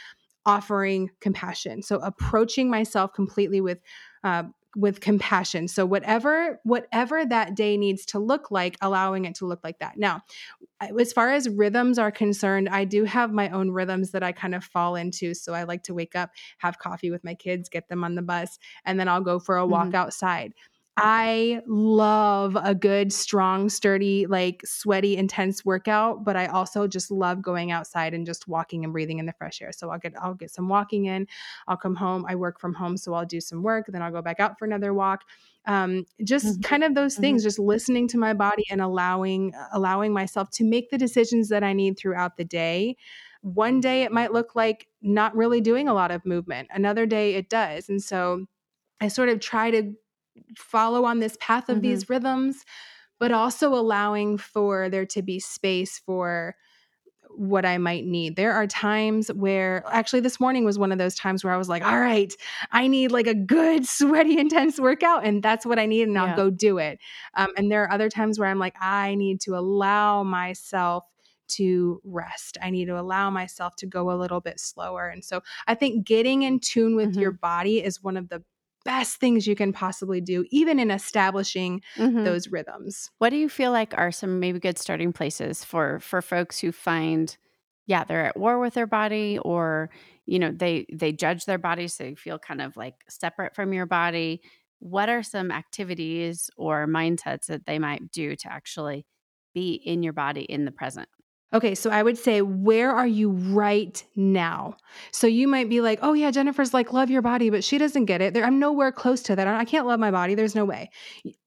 offering 0.46 1.10
compassion. 1.22 1.82
So, 1.84 1.98
approaching 2.00 2.70
myself 2.70 3.13
completely 3.13 3.62
with, 3.62 3.80
uh, 4.24 4.44
with 4.76 5.02
compassion. 5.02 5.68
So 5.68 5.86
whatever 5.86 6.60
whatever 6.64 7.26
that 7.26 7.56
day 7.56 7.78
needs 7.78 8.06
to 8.08 8.20
look 8.20 8.52
like, 8.52 8.78
allowing 8.82 9.26
it 9.26 9.36
to 9.36 9.46
look 9.46 9.62
like 9.64 9.80
that. 9.80 9.98
Now, 9.98 10.22
as 11.00 11.14
far 11.14 11.32
as 11.32 11.50
rhythms 11.50 11.98
are 12.00 12.12
concerned, 12.12 12.70
I 12.70 12.86
do 12.86 13.06
have 13.06 13.32
my 13.32 13.50
own 13.50 13.72
rhythms 13.72 14.12
that 14.12 14.24
I 14.24 14.32
kind 14.32 14.56
of 14.56 14.64
fall 14.64 14.96
into. 14.96 15.34
So 15.34 15.54
I 15.54 15.64
like 15.64 15.84
to 15.84 15.94
wake 15.94 16.16
up, 16.16 16.32
have 16.60 16.80
coffee 16.80 17.12
with 17.12 17.24
my 17.24 17.36
kids, 17.36 17.70
get 17.70 17.88
them 17.90 18.04
on 18.04 18.16
the 18.16 18.22
bus, 18.22 18.60
and 18.86 19.00
then 19.00 19.08
I'll 19.08 19.22
go 19.22 19.40
for 19.40 19.58
a 19.58 19.68
walk 19.68 19.94
Mhm. 19.94 19.94
outside. 19.94 20.54
I 20.95 21.62
love 21.65 22.56
a 22.56 22.75
good, 22.75 23.12
strong, 23.12 23.67
sturdy, 23.69 24.27
like 24.27 24.62
sweaty, 24.63 25.17
intense 25.17 25.65
workout, 25.65 26.23
but 26.23 26.36
I 26.36 26.45
also 26.45 26.88
just 26.88 27.10
love 27.10 27.41
going 27.41 27.71
outside 27.71 28.13
and 28.13 28.27
just 28.27 28.47
walking 28.47 28.84
and 28.84 28.93
breathing 28.93 29.17
in 29.17 29.25
the 29.25 29.34
fresh 29.34 29.60
air. 29.60 29.71
So 29.71 29.89
I'll 29.89 29.97
get 29.97 30.13
I'll 30.21 30.36
get 30.36 30.51
some 30.51 30.69
walking 30.69 31.06
in. 31.06 31.27
I'll 31.67 31.77
come 31.77 31.95
home. 31.95 32.25
I 32.29 32.36
work 32.36 32.60
from 32.60 32.75
home, 32.75 32.97
so 32.97 33.15
I'll 33.15 33.25
do 33.25 33.41
some 33.41 33.63
work, 33.63 33.88
then 33.88 34.03
I'll 34.03 34.12
go 34.12 34.21
back 34.21 34.39
out 34.39 34.60
for 34.60 34.65
another 34.65 34.93
walk. 34.93 35.23
Um, 35.65 36.06
just 36.23 36.62
Mhm. 36.62 36.62
kind 36.62 36.84
of 36.84 36.93
those 36.93 37.17
things, 37.17 37.41
just 37.41 37.58
listening 37.58 38.08
to 38.10 38.19
my 38.19 38.34
body 38.36 38.63
and 38.69 38.79
allowing 38.79 39.53
allowing 39.71 40.13
myself 40.13 40.51
to 40.51 40.63
make 40.63 40.91
the 40.91 40.97
decisions 40.99 41.49
that 41.49 41.63
I 41.63 41.73
need 41.73 41.97
throughout 41.97 42.38
the 42.38 42.45
day. 42.45 42.97
One 43.41 43.79
day 43.79 44.03
it 44.03 44.12
might 44.12 44.32
look 44.32 44.56
like 44.56 44.88
not 45.01 45.36
really 45.36 45.60
doing 45.60 45.88
a 45.88 45.93
lot 45.95 46.12
of 46.12 46.23
movement. 46.23 46.69
Another 46.71 47.08
day 47.08 47.34
it 47.34 47.49
does. 47.49 47.89
And 47.89 48.01
so 48.01 48.45
I 49.01 49.08
sort 49.10 49.29
of 49.29 49.39
try 49.39 49.71
to 49.71 49.93
follow 50.58 51.06
on 51.06 51.19
this 51.19 51.38
path 51.39 51.69
of 51.69 51.78
Mhm. 51.78 51.82
these 51.82 52.10
rhythms, 52.10 52.65
but 53.19 53.32
also 53.32 53.74
allowing 53.74 54.38
for 54.38 54.89
there 54.89 55.06
to 55.08 55.22
be 55.22 55.39
space 55.39 56.00
for 56.00 56.56
what 57.36 57.65
I 57.65 57.80
might 57.80 58.06
need. 58.06 58.36
There 58.36 58.54
are 58.54 58.67
times 58.67 59.30
where 59.34 59.84
actually 59.88 60.19
this 60.19 60.39
morning 60.39 60.65
was 60.65 60.78
one 60.78 60.91
of 60.91 61.00
those 61.00 61.15
times 61.15 61.43
where 61.43 61.52
I 61.54 61.58
was 61.58 61.67
like, 61.69 61.84
all 61.84 62.00
right, 62.00 62.32
I 62.72 62.88
need 62.88 63.12
like 63.12 63.26
a 63.28 63.34
good, 63.34 63.88
sweaty, 63.88 64.38
intense 64.38 64.80
workout. 64.80 65.26
And 65.26 65.41
that's 65.41 65.65
what 65.65 65.80
I 65.80 65.88
need. 65.88 66.04
And 66.04 66.13
Yeah. 66.13 66.26
I'll 66.26 66.36
go 66.36 66.50
do 66.52 66.78
it. 66.78 67.00
Um, 67.34 67.50
and 67.58 67.72
there 67.72 67.84
are 67.84 67.91
other 67.91 68.10
times 68.10 68.38
where 68.38 68.50
I'm 68.50 68.60
like, 68.60 68.76
I 68.80 69.15
need 69.15 69.41
to 69.41 69.56
allow 69.56 70.24
myself 70.24 71.06
to 71.50 72.02
rest. 72.04 72.58
I 72.62 72.69
need 72.69 72.86
to 72.86 73.00
allow 73.00 73.30
myself 73.30 73.76
to 73.78 73.86
go 73.88 74.12
a 74.12 74.17
little 74.17 74.39
bit 74.41 74.60
slower. 74.60 75.08
And 75.08 75.24
so 75.24 75.41
I 75.67 75.76
think 75.76 76.06
getting 76.06 76.43
in 76.43 76.60
tune 76.60 76.96
with 76.96 77.15
your 77.15 77.32
body 77.32 77.84
is 77.84 78.02
one 78.04 78.15
of 78.17 78.30
the 78.30 78.43
best 78.86 79.17
things 79.19 79.48
you 79.48 79.56
can 79.56 79.74
possibly 79.74 80.22
do, 80.22 80.46
even 80.52 80.80
in 80.80 80.91
establishing 80.91 81.82
Mhm. 81.96 82.24
those 82.24 82.48
rhythms. 82.50 83.12
What 83.19 83.30
do 83.32 83.38
you 83.38 83.50
feel 83.50 83.72
like 83.72 83.93
are 83.98 84.12
some 84.12 84.39
maybe 84.39 84.60
good 84.60 84.78
starting 84.78 85.13
places 85.13 85.63
for 85.63 86.00
for 86.00 86.22
folks 86.22 86.60
who 86.60 86.72
find 86.72 87.38
yeah, 87.88 88.04
they're 88.06 88.26
at 88.26 88.38
war 88.38 88.60
with 88.60 88.76
their 88.76 88.88
body 88.88 89.39
or 89.39 89.89
you 90.26 90.39
know, 90.39 90.52
they 90.52 90.86
they 90.93 91.12
judge 91.13 91.46
their 91.46 91.58
body 91.58 91.88
so 91.88 92.04
they 92.06 92.15
feel 92.15 92.39
kind 92.39 92.62
of 92.62 92.78
like 92.78 92.96
separate 93.10 93.56
from 93.56 93.74
your 93.74 93.86
body. 93.86 94.41
What 94.80 95.10
are 95.10 95.24
some 95.24 95.52
activities 95.52 96.50
or 96.58 96.88
mindsets 96.88 97.48
that 97.48 97.65
they 97.65 97.80
might 97.80 98.12
do 98.12 98.36
to 98.38 98.52
actually 98.54 99.06
be 99.54 99.74
in 99.74 100.04
your 100.04 100.13
body 100.13 100.43
in 100.43 100.65
the 100.65 100.72
present? 100.72 101.10
Okay, 101.54 101.76
so 101.76 101.92
I 101.92 102.02
would 102.02 102.18
say, 102.18 102.42
where 102.42 102.89
are 102.92 103.06
you 103.06 103.30
right 103.30 104.04
now? 104.16 104.76
So 105.12 105.28
you 105.28 105.48
might 105.48 105.70
be 105.70 105.82
like, 105.82 106.00
oh, 106.02 106.13
yeah, 106.13 106.32
Jennifer's 106.32 106.74
like, 106.74 106.92
love 106.92 107.12
your 107.12 107.22
body, 107.22 107.52
but 107.52 107.63
she 107.63 107.78
doesn't 107.78 108.06
get 108.06 108.22
it. 108.22 108.34
There, 108.34 108.44
I'm 108.44 108.58
nowhere 108.58 108.92
close 108.92 109.22
to 109.24 109.36
that. 109.36 109.48
I 109.48 109.63
can't 109.63 109.86
love 109.86 110.00
my 110.00 110.10
body. 110.10 110.34
There's 110.34 110.56
no 110.56 110.66
way. 110.66 110.89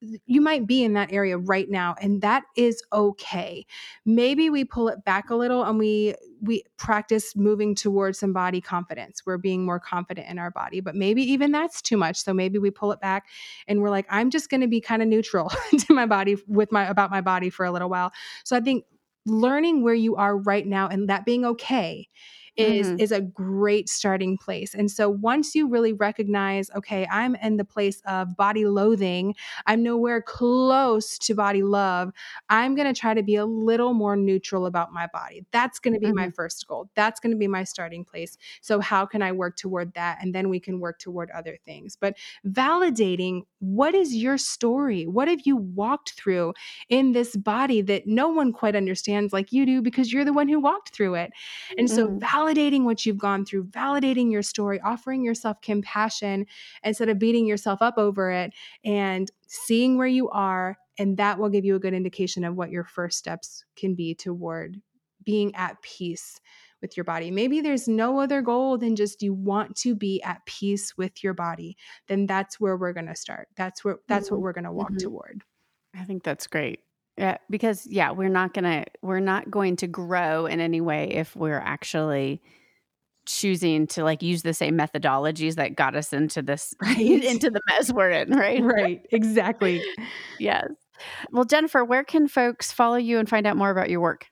You 0.00 0.40
might 0.40 0.64
be 0.64 0.84
in 0.84 0.92
that 0.92 1.12
area 1.12 1.36
right 1.36 1.68
now, 1.68 1.96
and 2.00 2.22
that 2.22 2.44
is 2.56 2.80
okay. 2.92 3.66
Maybe 4.04 4.48
we 4.48 4.64
pull 4.64 4.88
it 4.88 5.04
back 5.04 5.30
a 5.30 5.34
little 5.34 5.64
and 5.64 5.76
we 5.76 6.14
we 6.42 6.62
practice 6.76 7.34
moving 7.34 7.74
towards 7.74 8.18
some 8.18 8.32
body 8.32 8.60
confidence. 8.60 9.22
We're 9.24 9.38
being 9.38 9.64
more 9.64 9.80
confident 9.80 10.28
in 10.28 10.38
our 10.38 10.50
body, 10.50 10.80
but 10.80 10.94
maybe 10.94 11.22
even 11.22 11.50
that's 11.50 11.80
too 11.80 11.96
much. 11.96 12.18
So 12.18 12.34
maybe 12.34 12.58
we 12.58 12.70
pull 12.70 12.92
it 12.92 13.00
back 13.00 13.26
and 13.66 13.80
we're 13.80 13.90
like, 13.90 14.06
I'm 14.10 14.30
just 14.30 14.50
going 14.50 14.60
to 14.60 14.68
be 14.68 14.80
kind 14.80 15.02
of 15.02 15.08
neutral 15.08 15.50
to 15.78 15.94
my 15.94 16.06
body 16.06 16.36
with 16.46 16.70
my 16.70 16.86
about 16.86 17.10
my 17.10 17.22
body 17.22 17.50
for 17.50 17.64
a 17.64 17.72
little 17.72 17.88
while. 17.88 18.12
So 18.44 18.54
I 18.56 18.60
think 18.60 18.84
learning 19.26 19.82
where 19.82 19.94
you 19.94 20.16
are 20.16 20.36
right 20.36 20.66
now 20.66 20.88
and 20.88 21.08
that 21.08 21.24
being 21.24 21.44
okay 21.44 22.08
is 22.56 22.86
mm-hmm. 22.86 23.00
is 23.00 23.12
a 23.12 23.20
great 23.20 23.88
starting 23.88 24.38
place. 24.38 24.74
And 24.74 24.90
so 24.90 25.08
once 25.08 25.54
you 25.54 25.68
really 25.68 25.92
recognize, 25.92 26.70
okay, 26.74 27.06
I'm 27.10 27.34
in 27.36 27.56
the 27.56 27.64
place 27.64 28.00
of 28.06 28.36
body 28.36 28.66
loathing, 28.66 29.34
I'm 29.66 29.82
nowhere 29.82 30.22
close 30.22 31.18
to 31.18 31.34
body 31.34 31.62
love, 31.62 32.12
I'm 32.48 32.74
going 32.74 32.92
to 32.92 32.98
try 32.98 33.14
to 33.14 33.22
be 33.22 33.36
a 33.36 33.46
little 33.46 33.94
more 33.94 34.16
neutral 34.16 34.66
about 34.66 34.92
my 34.92 35.06
body. 35.12 35.44
That's 35.52 35.78
going 35.78 35.94
to 35.94 36.00
be 36.00 36.06
mm-hmm. 36.06 36.16
my 36.16 36.30
first 36.30 36.66
goal. 36.66 36.90
That's 36.94 37.20
going 37.20 37.32
to 37.32 37.38
be 37.38 37.48
my 37.48 37.64
starting 37.64 38.04
place. 38.04 38.36
So 38.60 38.80
how 38.80 39.06
can 39.06 39.22
I 39.22 39.32
work 39.32 39.56
toward 39.56 39.94
that 39.94 40.18
and 40.22 40.34
then 40.34 40.48
we 40.48 40.60
can 40.60 40.80
work 40.80 40.98
toward 40.98 41.30
other 41.30 41.58
things. 41.64 41.96
But 42.00 42.16
validating 42.46 43.42
what 43.58 43.94
is 43.94 44.14
your 44.14 44.38
story? 44.38 45.06
What 45.06 45.28
have 45.28 45.40
you 45.44 45.56
walked 45.56 46.12
through 46.12 46.54
in 46.88 47.12
this 47.12 47.36
body 47.36 47.80
that 47.82 48.06
no 48.06 48.28
one 48.28 48.52
quite 48.52 48.76
understands 48.76 49.32
like 49.32 49.52
you 49.52 49.66
do 49.66 49.82
because 49.82 50.12
you're 50.12 50.24
the 50.24 50.32
one 50.32 50.48
who 50.48 50.60
walked 50.60 50.94
through 50.94 51.14
it. 51.14 51.32
And 51.76 51.90
so 51.90 52.08
mm. 52.08 52.22
Validating 52.46 52.84
what 52.84 53.04
you've 53.04 53.18
gone 53.18 53.44
through, 53.44 53.64
validating 53.64 54.30
your 54.30 54.42
story, 54.42 54.80
offering 54.80 55.24
yourself 55.24 55.60
compassion 55.60 56.46
instead 56.82 57.08
of 57.08 57.18
beating 57.18 57.46
yourself 57.46 57.82
up 57.82 57.98
over 57.98 58.30
it 58.30 58.52
and 58.84 59.30
seeing 59.46 59.96
where 59.96 60.06
you 60.06 60.28
are 60.30 60.76
and 60.98 61.16
that 61.18 61.38
will 61.38 61.50
give 61.50 61.64
you 61.64 61.76
a 61.76 61.80
good 61.80 61.94
indication 61.94 62.44
of 62.44 62.56
what 62.56 62.70
your 62.70 62.84
first 62.84 63.18
steps 63.18 63.64
can 63.76 63.94
be 63.94 64.14
toward 64.14 64.80
being 65.24 65.54
at 65.54 65.80
peace 65.82 66.40
with 66.80 66.96
your 66.96 67.04
body. 67.04 67.30
Maybe 67.30 67.60
there's 67.60 67.88
no 67.88 68.20
other 68.20 68.42
goal 68.42 68.78
than 68.78 68.96
just 68.96 69.22
you 69.22 69.34
want 69.34 69.76
to 69.76 69.94
be 69.94 70.22
at 70.22 70.44
peace 70.46 70.96
with 70.96 71.22
your 71.22 71.34
body. 71.34 71.76
Then 72.06 72.26
that's 72.26 72.60
where 72.60 72.76
we're 72.76 72.92
going 72.92 73.06
to 73.06 73.16
start. 73.16 73.48
That's 73.56 73.84
where 73.84 73.96
that's 74.08 74.26
mm-hmm. 74.26 74.36
what 74.36 74.42
we're 74.42 74.52
going 74.52 74.64
to 74.64 74.72
walk 74.72 74.92
mm-hmm. 74.92 75.08
toward. 75.08 75.42
I 75.94 76.04
think 76.04 76.22
that's 76.22 76.46
great. 76.46 76.80
Yeah, 77.18 77.38
because 77.48 77.86
yeah, 77.86 78.10
we're 78.10 78.28
not 78.28 78.52
gonna 78.52 78.84
we're 79.00 79.20
not 79.20 79.50
going 79.50 79.76
to 79.76 79.86
grow 79.86 80.46
in 80.46 80.60
any 80.60 80.80
way 80.80 81.08
if 81.12 81.34
we're 81.34 81.60
actually 81.60 82.42
choosing 83.26 83.86
to 83.88 84.04
like 84.04 84.22
use 84.22 84.42
the 84.42 84.54
same 84.54 84.76
methodologies 84.78 85.56
that 85.56 85.76
got 85.76 85.96
us 85.96 86.12
into 86.12 86.42
this 86.42 86.74
right. 86.82 86.98
into 86.98 87.50
the 87.50 87.60
mess 87.68 87.92
we're 87.92 88.10
in, 88.10 88.30
right? 88.30 88.62
Right. 88.62 89.02
Exactly. 89.12 89.82
yes. 90.38 90.68
Well, 91.30 91.44
Jennifer, 91.44 91.84
where 91.84 92.04
can 92.04 92.28
folks 92.28 92.72
follow 92.72 92.96
you 92.96 93.18
and 93.18 93.28
find 93.28 93.46
out 93.46 93.56
more 93.56 93.70
about 93.70 93.90
your 93.90 94.00
work? 94.00 94.26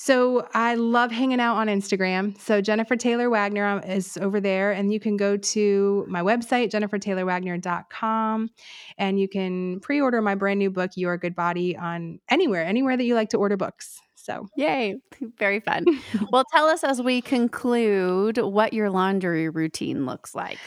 So 0.00 0.46
I 0.54 0.76
love 0.76 1.10
hanging 1.10 1.40
out 1.40 1.56
on 1.56 1.66
Instagram. 1.66 2.40
So 2.40 2.60
Jennifer 2.60 2.94
Taylor 2.94 3.28
Wagner 3.28 3.66
um, 3.66 3.82
is 3.82 4.16
over 4.16 4.40
there, 4.40 4.70
and 4.70 4.92
you 4.92 5.00
can 5.00 5.16
go 5.16 5.36
to 5.36 6.06
my 6.08 6.22
website, 6.22 6.70
jennifertaylorwagner.com, 6.70 8.50
and 8.96 9.20
you 9.20 9.28
can 9.28 9.80
pre 9.80 10.00
order 10.00 10.22
my 10.22 10.36
brand 10.36 10.60
new 10.60 10.70
book, 10.70 10.92
Your 10.94 11.18
Good 11.18 11.34
Body, 11.34 11.76
on 11.76 12.20
anywhere, 12.30 12.64
anywhere 12.64 12.96
that 12.96 13.02
you 13.02 13.16
like 13.16 13.30
to 13.30 13.38
order 13.38 13.56
books. 13.56 14.00
So, 14.14 14.46
yay, 14.56 15.00
very 15.36 15.58
fun. 15.58 15.84
well, 16.30 16.44
tell 16.52 16.68
us 16.68 16.84
as 16.84 17.02
we 17.02 17.20
conclude 17.20 18.38
what 18.38 18.72
your 18.72 18.90
laundry 18.90 19.48
routine 19.48 20.06
looks 20.06 20.32
like. 20.32 20.58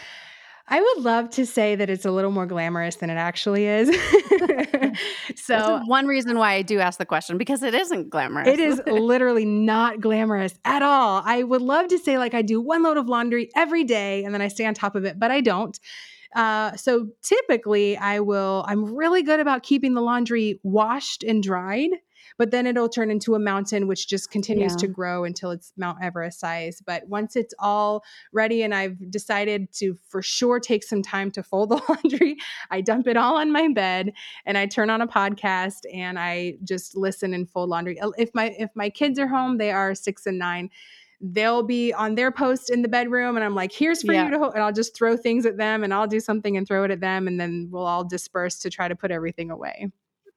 I 0.71 0.79
would 0.79 1.03
love 1.03 1.29
to 1.31 1.45
say 1.45 1.75
that 1.75 1.89
it's 1.89 2.05
a 2.05 2.11
little 2.11 2.31
more 2.31 2.45
glamorous 2.45 2.95
than 2.95 3.09
it 3.09 3.15
actually 3.15 3.67
is. 3.67 3.89
so, 5.35 5.81
one 5.85 6.07
reason 6.07 6.37
why 6.37 6.53
I 6.53 6.61
do 6.61 6.79
ask 6.79 6.97
the 6.97 7.05
question 7.05 7.37
because 7.37 7.61
it 7.61 7.75
isn't 7.75 8.09
glamorous. 8.09 8.47
It 8.47 8.61
is 8.61 8.81
literally 8.87 9.43
not 9.43 9.99
glamorous 9.99 10.57
at 10.63 10.81
all. 10.81 11.23
I 11.25 11.43
would 11.43 11.61
love 11.61 11.89
to 11.89 11.97
say, 11.97 12.17
like, 12.17 12.33
I 12.33 12.41
do 12.41 12.61
one 12.61 12.83
load 12.83 12.95
of 12.95 13.09
laundry 13.09 13.49
every 13.53 13.83
day 13.83 14.23
and 14.23 14.33
then 14.33 14.41
I 14.41 14.47
stay 14.47 14.65
on 14.65 14.73
top 14.73 14.95
of 14.95 15.03
it, 15.03 15.19
but 15.19 15.29
I 15.29 15.41
don't. 15.41 15.77
Uh, 16.33 16.73
so 16.77 17.09
typically, 17.21 17.97
I 17.97 18.21
will, 18.21 18.63
I'm 18.65 18.95
really 18.95 19.23
good 19.23 19.41
about 19.41 19.63
keeping 19.63 19.93
the 19.93 20.01
laundry 20.01 20.61
washed 20.63 21.21
and 21.21 21.43
dried 21.43 21.89
but 22.41 22.49
then 22.49 22.65
it'll 22.65 22.89
turn 22.89 23.11
into 23.11 23.35
a 23.35 23.39
mountain 23.39 23.85
which 23.85 24.07
just 24.07 24.31
continues 24.31 24.71
yeah. 24.71 24.77
to 24.77 24.87
grow 24.87 25.25
until 25.25 25.51
it's 25.51 25.73
Mount 25.77 25.99
Everest 26.01 26.39
size. 26.39 26.81
But 26.83 27.07
once 27.07 27.35
it's 27.35 27.53
all 27.59 28.03
ready 28.33 28.63
and 28.63 28.73
I've 28.73 29.11
decided 29.11 29.71
to 29.73 29.95
for 30.09 30.23
sure 30.23 30.59
take 30.59 30.83
some 30.83 31.03
time 31.03 31.29
to 31.33 31.43
fold 31.43 31.69
the 31.69 31.79
laundry, 31.87 32.37
I 32.71 32.81
dump 32.81 33.05
it 33.05 33.15
all 33.15 33.37
on 33.37 33.51
my 33.51 33.67
bed 33.67 34.13
and 34.47 34.57
I 34.57 34.65
turn 34.65 34.89
on 34.89 35.01
a 35.01 35.07
podcast 35.07 35.81
and 35.93 36.17
I 36.17 36.55
just 36.63 36.97
listen 36.97 37.35
and 37.35 37.47
fold 37.47 37.69
laundry. 37.69 37.99
If 38.17 38.31
my 38.33 38.55
if 38.57 38.71
my 38.73 38.89
kids 38.89 39.19
are 39.19 39.27
home, 39.27 39.59
they 39.59 39.69
are 39.69 39.93
6 39.93 40.25
and 40.25 40.39
9 40.39 40.71
they'll 41.23 41.61
be 41.61 41.93
on 41.93 42.15
their 42.15 42.31
post 42.31 42.71
in 42.71 42.81
the 42.81 42.87
bedroom 42.87 43.35
and 43.35 43.45
I'm 43.45 43.53
like, 43.53 43.71
here's 43.71 44.01
for 44.01 44.11
yeah. 44.11 44.25
you 44.25 44.31
to 44.31 44.39
hold. 44.39 44.55
And 44.55 44.63
I'll 44.63 44.73
just 44.73 44.95
throw 44.95 45.15
things 45.15 45.45
at 45.45 45.55
them 45.55 45.83
and 45.83 45.93
I'll 45.93 46.07
do 46.07 46.19
something 46.19 46.57
and 46.57 46.67
throw 46.67 46.83
it 46.83 46.89
at 46.89 46.99
them. 46.99 47.27
And 47.27 47.39
then 47.39 47.69
we'll 47.69 47.85
all 47.85 48.03
disperse 48.03 48.57
to 48.61 48.71
try 48.71 48.87
to 48.87 48.95
put 48.95 49.11
everything 49.11 49.51
away. 49.51 49.91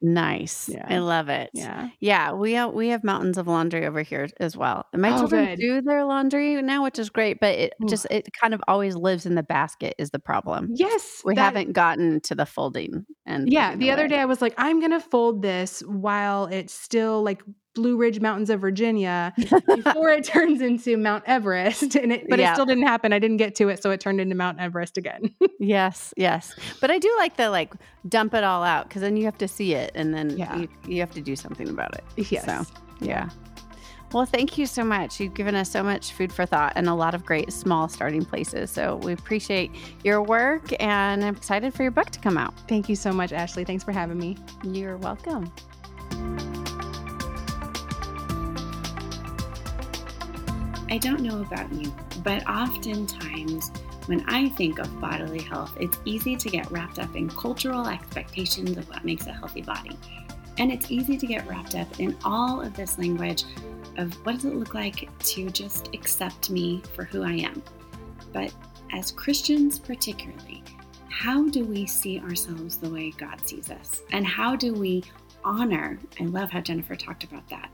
Nice. 0.04 0.68
Yeah. 0.68 0.84
I 0.86 0.98
love 0.98 1.30
it. 1.30 1.48
Yeah. 1.54 1.88
Yeah. 1.98 2.32
We 2.32 2.52
have 2.52 2.74
we 2.74 2.88
have 2.88 3.02
mountains 3.02 3.38
of 3.38 3.48
laundry 3.48 3.86
over 3.86 4.02
here 4.02 4.28
as 4.38 4.54
well. 4.54 4.84
And 4.92 5.00
my 5.00 5.14
oh, 5.14 5.18
children 5.20 5.46
good. 5.46 5.58
do 5.58 5.80
their 5.80 6.04
laundry 6.04 6.60
now, 6.60 6.84
which 6.84 6.98
is 6.98 7.08
great, 7.08 7.40
but 7.40 7.54
it 7.54 7.72
Ooh. 7.82 7.86
just 7.88 8.06
it 8.10 8.28
kind 8.38 8.52
of 8.52 8.60
always 8.68 8.96
lives 8.96 9.24
in 9.24 9.34
the 9.34 9.42
basket 9.42 9.94
is 9.98 10.10
the 10.10 10.18
problem. 10.18 10.68
Yes. 10.74 11.22
We 11.24 11.34
that, 11.36 11.42
haven't 11.42 11.72
gotten 11.72 12.20
to 12.20 12.34
the 12.34 12.44
folding 12.44 13.06
and 13.24 13.50
Yeah. 13.50 13.76
The 13.76 13.86
away. 13.86 13.92
other 13.94 14.08
day 14.08 14.18
I 14.18 14.26
was 14.26 14.42
like, 14.42 14.52
I'm 14.58 14.78
gonna 14.78 15.00
fold 15.00 15.40
this 15.40 15.80
while 15.86 16.46
it's 16.46 16.74
still 16.74 17.22
like 17.22 17.42
Blue 17.74 17.96
Ridge 17.96 18.20
Mountains 18.20 18.50
of 18.50 18.60
Virginia 18.60 19.32
before 19.66 20.10
it 20.10 20.24
turns 20.24 20.60
into 20.60 20.96
Mount 20.96 21.24
Everest. 21.26 21.96
And 21.96 22.12
it, 22.12 22.28
but 22.28 22.38
yeah. 22.38 22.50
it 22.50 22.54
still 22.54 22.66
didn't 22.66 22.86
happen. 22.86 23.12
I 23.12 23.18
didn't 23.18 23.38
get 23.38 23.54
to 23.56 23.68
it, 23.68 23.82
so 23.82 23.90
it 23.90 24.00
turned 24.00 24.20
into 24.20 24.34
Mount 24.34 24.60
Everest 24.60 24.96
again. 24.96 25.34
yes, 25.58 26.14
yes. 26.16 26.54
But 26.80 26.90
I 26.90 26.98
do 26.98 27.12
like 27.18 27.36
the 27.36 27.50
like 27.50 27.74
dump 28.08 28.34
it 28.34 28.44
all 28.44 28.62
out 28.62 28.88
because 28.88 29.02
then 29.02 29.16
you 29.16 29.24
have 29.24 29.38
to 29.38 29.48
see 29.48 29.74
it, 29.74 29.92
and 29.94 30.14
then 30.14 30.36
yeah. 30.36 30.56
you, 30.56 30.68
you 30.86 31.00
have 31.00 31.10
to 31.12 31.20
do 31.20 31.36
something 31.36 31.68
about 31.68 31.94
it. 31.94 32.04
Yes. 32.30 32.44
So 32.44 32.64
yeah. 33.00 33.28
Well, 34.12 34.26
thank 34.26 34.56
you 34.56 34.66
so 34.66 34.84
much. 34.84 35.18
You've 35.18 35.34
given 35.34 35.56
us 35.56 35.68
so 35.68 35.82
much 35.82 36.12
food 36.12 36.32
for 36.32 36.46
thought 36.46 36.74
and 36.76 36.88
a 36.88 36.94
lot 36.94 37.16
of 37.16 37.26
great 37.26 37.52
small 37.52 37.88
starting 37.88 38.24
places. 38.24 38.70
So 38.70 38.96
we 39.02 39.12
appreciate 39.12 39.72
your 40.04 40.22
work 40.22 40.72
and 40.80 41.24
I'm 41.24 41.34
excited 41.34 41.74
for 41.74 41.82
your 41.82 41.90
book 41.90 42.10
to 42.10 42.20
come 42.20 42.38
out. 42.38 42.54
Thank 42.68 42.88
you 42.88 42.94
so 42.94 43.12
much, 43.12 43.32
Ashley. 43.32 43.64
Thanks 43.64 43.82
for 43.82 43.90
having 43.90 44.18
me. 44.18 44.36
You're 44.62 44.98
welcome. 44.98 45.52
I 50.90 50.98
don't 50.98 51.20
know 51.20 51.40
about 51.40 51.72
you, 51.72 51.94
but 52.22 52.46
oftentimes 52.48 53.70
when 54.06 54.22
I 54.28 54.50
think 54.50 54.78
of 54.78 55.00
bodily 55.00 55.40
health, 55.40 55.76
it's 55.80 55.98
easy 56.04 56.36
to 56.36 56.48
get 56.48 56.70
wrapped 56.70 56.98
up 56.98 57.16
in 57.16 57.28
cultural 57.30 57.86
expectations 57.86 58.76
of 58.76 58.88
what 58.88 59.04
makes 59.04 59.26
a 59.26 59.32
healthy 59.32 59.62
body. 59.62 59.98
And 60.58 60.70
it's 60.70 60.90
easy 60.90 61.16
to 61.16 61.26
get 61.26 61.46
wrapped 61.48 61.74
up 61.74 62.00
in 62.00 62.16
all 62.24 62.60
of 62.60 62.74
this 62.74 62.98
language 62.98 63.44
of 63.96 64.12
what 64.26 64.34
does 64.36 64.44
it 64.44 64.54
look 64.56 64.74
like 64.74 65.08
to 65.20 65.48
just 65.50 65.88
accept 65.94 66.50
me 66.50 66.82
for 66.94 67.04
who 67.04 67.22
I 67.22 67.32
am. 67.32 67.62
But 68.32 68.52
as 68.92 69.10
Christians, 69.10 69.78
particularly, 69.78 70.62
how 71.08 71.48
do 71.48 71.64
we 71.64 71.86
see 71.86 72.20
ourselves 72.20 72.76
the 72.76 72.90
way 72.90 73.10
God 73.12 73.40
sees 73.46 73.70
us? 73.70 74.02
And 74.12 74.26
how 74.26 74.54
do 74.54 74.74
we 74.74 75.02
honor? 75.44 75.98
I 76.20 76.24
love 76.24 76.50
how 76.50 76.60
Jennifer 76.60 76.94
talked 76.94 77.24
about 77.24 77.48
that 77.48 77.70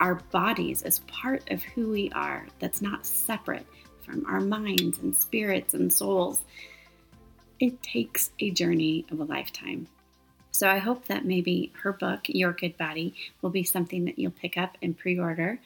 our 0.00 0.16
bodies 0.30 0.82
as 0.82 1.00
part 1.00 1.50
of 1.50 1.62
who 1.62 1.90
we 1.90 2.10
are, 2.14 2.46
that's 2.58 2.82
not 2.82 3.06
separate 3.06 3.66
from 4.02 4.24
our 4.26 4.40
minds 4.40 4.98
and 4.98 5.14
spirits 5.14 5.74
and 5.74 5.92
souls. 5.92 6.42
It 7.60 7.82
takes 7.82 8.30
a 8.38 8.50
journey 8.50 9.04
of 9.10 9.20
a 9.20 9.24
lifetime. 9.24 9.88
So 10.50 10.68
I 10.68 10.78
hope 10.78 11.06
that 11.06 11.24
maybe 11.24 11.72
her 11.82 11.92
book, 11.92 12.22
Your 12.26 12.52
Good 12.52 12.76
Body, 12.76 13.14
will 13.42 13.50
be 13.50 13.64
something 13.64 14.06
that 14.06 14.18
you'll 14.18 14.30
pick 14.30 14.56
up 14.56 14.76
and 14.82 14.96
pre 14.96 15.18
order 15.18 15.60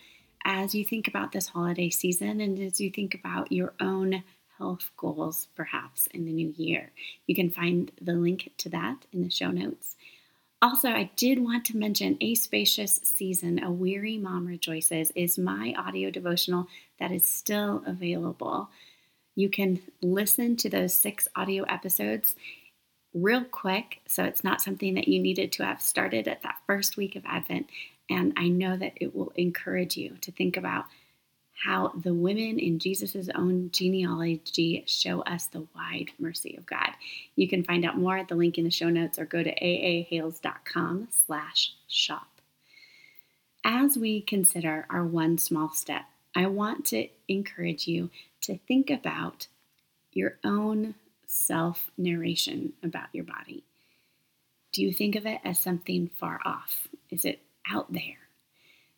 as 0.44 0.74
you 0.74 0.84
think 0.84 1.08
about 1.08 1.32
this 1.32 1.48
holiday 1.48 1.88
season 1.88 2.40
and 2.40 2.58
as 2.58 2.80
you 2.80 2.90
think 2.90 3.14
about 3.14 3.52
your 3.52 3.74
own 3.80 4.22
health 4.58 4.90
goals, 4.96 5.48
perhaps 5.54 6.08
in 6.08 6.24
the 6.24 6.32
new 6.32 6.52
year. 6.56 6.92
You 7.26 7.34
can 7.34 7.50
find 7.50 7.90
the 8.00 8.12
link 8.12 8.52
to 8.58 8.68
that 8.70 9.06
in 9.12 9.22
the 9.22 9.30
show 9.30 9.50
notes. 9.50 9.96
Also, 10.62 10.90
I 10.90 11.10
did 11.16 11.42
want 11.42 11.64
to 11.66 11.76
mention 11.76 12.16
A 12.20 12.36
Spacious 12.36 13.00
Season, 13.02 13.60
A 13.64 13.68
Weary 13.68 14.16
Mom 14.16 14.46
Rejoices, 14.46 15.10
is 15.16 15.36
my 15.36 15.74
audio 15.76 16.08
devotional 16.08 16.68
that 17.00 17.10
is 17.10 17.26
still 17.26 17.82
available. 17.84 18.70
You 19.34 19.48
can 19.48 19.80
listen 20.00 20.54
to 20.58 20.70
those 20.70 20.94
six 20.94 21.26
audio 21.34 21.64
episodes 21.64 22.36
real 23.12 23.42
quick, 23.42 24.02
so 24.06 24.22
it's 24.22 24.44
not 24.44 24.62
something 24.62 24.94
that 24.94 25.08
you 25.08 25.20
needed 25.20 25.50
to 25.52 25.64
have 25.64 25.82
started 25.82 26.28
at 26.28 26.42
that 26.44 26.58
first 26.64 26.96
week 26.96 27.16
of 27.16 27.24
Advent. 27.26 27.66
And 28.08 28.32
I 28.36 28.46
know 28.46 28.76
that 28.76 28.92
it 28.94 29.16
will 29.16 29.32
encourage 29.34 29.96
you 29.96 30.16
to 30.20 30.30
think 30.30 30.56
about 30.56 30.84
how 31.64 31.92
the 31.94 32.14
women 32.14 32.58
in 32.58 32.78
Jesus' 32.78 33.28
own 33.34 33.70
genealogy 33.72 34.82
show 34.86 35.20
us 35.22 35.46
the 35.46 35.66
wide 35.76 36.10
mercy 36.18 36.56
of 36.56 36.66
God. 36.66 36.90
You 37.36 37.48
can 37.48 37.62
find 37.62 37.84
out 37.84 37.98
more 37.98 38.16
at 38.18 38.28
the 38.28 38.34
link 38.34 38.58
in 38.58 38.64
the 38.64 38.70
show 38.70 38.88
notes 38.88 39.18
or 39.18 39.24
go 39.24 39.42
to 39.42 39.54
aahales.com 39.54 41.08
slash 41.10 41.74
shop. 41.86 42.28
As 43.64 43.96
we 43.96 44.22
consider 44.22 44.86
our 44.90 45.04
one 45.04 45.38
small 45.38 45.72
step, 45.72 46.02
I 46.34 46.46
want 46.46 46.86
to 46.86 47.06
encourage 47.28 47.86
you 47.86 48.10
to 48.40 48.58
think 48.66 48.90
about 48.90 49.46
your 50.12 50.38
own 50.42 50.96
self 51.26 51.90
narration 51.96 52.72
about 52.82 53.08
your 53.12 53.24
body. 53.24 53.62
Do 54.72 54.82
you 54.82 54.92
think 54.92 55.14
of 55.14 55.26
it 55.26 55.40
as 55.44 55.60
something 55.60 56.10
far 56.18 56.40
off? 56.44 56.88
Is 57.10 57.24
it 57.24 57.40
out 57.70 57.92
there? 57.92 58.16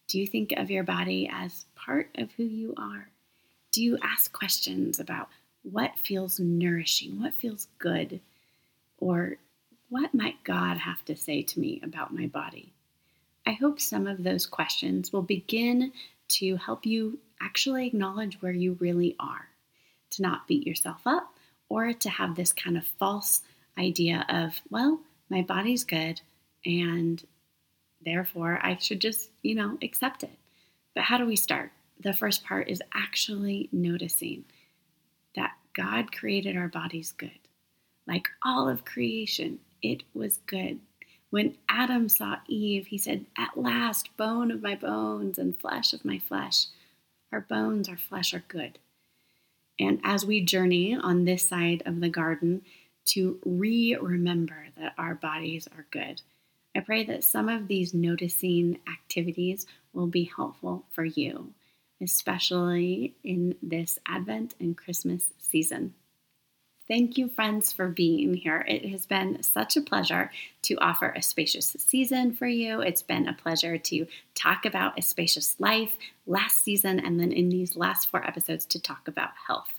Do 0.08 0.18
you 0.18 0.26
think 0.26 0.52
of 0.52 0.70
your 0.70 0.84
body 0.84 1.28
as 1.32 1.64
part 1.74 2.10
of 2.16 2.32
who 2.32 2.44
you 2.44 2.74
are? 2.76 3.08
Do 3.72 3.82
you 3.82 3.98
ask 4.02 4.32
questions 4.32 5.00
about 5.00 5.28
what 5.62 5.98
feels 5.98 6.38
nourishing, 6.38 7.20
what 7.20 7.34
feels 7.34 7.68
good, 7.78 8.20
or 8.98 9.36
what 9.88 10.14
might 10.14 10.44
God 10.44 10.76
have 10.78 11.04
to 11.06 11.16
say 11.16 11.42
to 11.42 11.60
me 11.60 11.80
about 11.82 12.14
my 12.14 12.26
body? 12.26 12.72
I 13.46 13.52
hope 13.52 13.80
some 13.80 14.06
of 14.06 14.22
those 14.22 14.46
questions 14.46 15.12
will 15.12 15.22
begin 15.22 15.92
to 16.28 16.56
help 16.56 16.86
you 16.86 17.18
actually 17.40 17.86
acknowledge 17.86 18.40
where 18.40 18.52
you 18.52 18.76
really 18.80 19.16
are, 19.18 19.48
to 20.10 20.22
not 20.22 20.46
beat 20.46 20.66
yourself 20.66 21.00
up, 21.06 21.34
or 21.68 21.92
to 21.92 22.10
have 22.10 22.36
this 22.36 22.52
kind 22.52 22.76
of 22.76 22.86
false 22.98 23.42
idea 23.78 24.24
of, 24.28 24.60
well, 24.70 25.00
my 25.28 25.42
body's 25.42 25.84
good 25.84 26.20
and 26.64 27.24
therefore 28.04 28.58
I 28.62 28.76
should 28.76 29.00
just, 29.00 29.30
you 29.42 29.54
know, 29.54 29.78
accept 29.82 30.22
it. 30.22 30.38
But 30.94 31.04
how 31.04 31.18
do 31.18 31.26
we 31.26 31.36
start? 31.36 31.72
The 32.00 32.12
first 32.12 32.44
part 32.44 32.68
is 32.68 32.82
actually 32.94 33.68
noticing 33.72 34.44
that 35.36 35.52
God 35.74 36.12
created 36.12 36.56
our 36.56 36.68
bodies 36.68 37.12
good. 37.12 37.38
Like 38.06 38.28
all 38.44 38.68
of 38.68 38.84
creation, 38.84 39.60
it 39.82 40.02
was 40.14 40.38
good. 40.46 40.80
When 41.30 41.56
Adam 41.68 42.08
saw 42.08 42.36
Eve, 42.46 42.86
he 42.86 42.98
said, 42.98 43.26
At 43.36 43.56
last, 43.56 44.16
bone 44.16 44.50
of 44.50 44.62
my 44.62 44.74
bones 44.74 45.38
and 45.38 45.58
flesh 45.58 45.92
of 45.92 46.04
my 46.04 46.18
flesh. 46.18 46.66
Our 47.32 47.40
bones, 47.40 47.88
our 47.88 47.96
flesh 47.96 48.32
are 48.32 48.44
good. 48.46 48.78
And 49.80 50.00
as 50.04 50.24
we 50.24 50.40
journey 50.40 50.94
on 50.94 51.24
this 51.24 51.48
side 51.48 51.82
of 51.86 52.00
the 52.00 52.08
garden 52.08 52.62
to 53.06 53.40
re 53.44 53.96
remember 54.00 54.66
that 54.76 54.94
our 54.96 55.14
bodies 55.14 55.66
are 55.76 55.86
good, 55.90 56.22
I 56.76 56.80
pray 56.80 57.04
that 57.04 57.24
some 57.24 57.48
of 57.48 57.68
these 57.68 57.94
noticing 57.94 58.80
activities 58.88 59.66
will 59.92 60.08
be 60.08 60.30
helpful 60.36 60.84
for 60.90 61.04
you, 61.04 61.54
especially 62.02 63.14
in 63.22 63.54
this 63.62 63.98
Advent 64.08 64.54
and 64.58 64.76
Christmas 64.76 65.30
season. 65.38 65.94
Thank 66.86 67.16
you, 67.16 67.30
friends, 67.30 67.72
for 67.72 67.88
being 67.88 68.34
here. 68.34 68.62
It 68.68 68.84
has 68.90 69.06
been 69.06 69.42
such 69.42 69.78
a 69.78 69.80
pleasure 69.80 70.30
to 70.62 70.74
offer 70.76 71.14
a 71.16 71.22
spacious 71.22 71.74
season 71.78 72.34
for 72.34 72.46
you. 72.46 72.82
It's 72.82 73.02
been 73.02 73.26
a 73.26 73.32
pleasure 73.32 73.78
to 73.78 74.06
talk 74.34 74.66
about 74.66 74.98
a 74.98 75.02
spacious 75.02 75.58
life 75.58 75.96
last 76.26 76.62
season, 76.62 77.00
and 77.00 77.18
then 77.18 77.32
in 77.32 77.48
these 77.48 77.74
last 77.74 78.10
four 78.10 78.22
episodes 78.26 78.66
to 78.66 78.82
talk 78.82 79.08
about 79.08 79.30
health. 79.46 79.72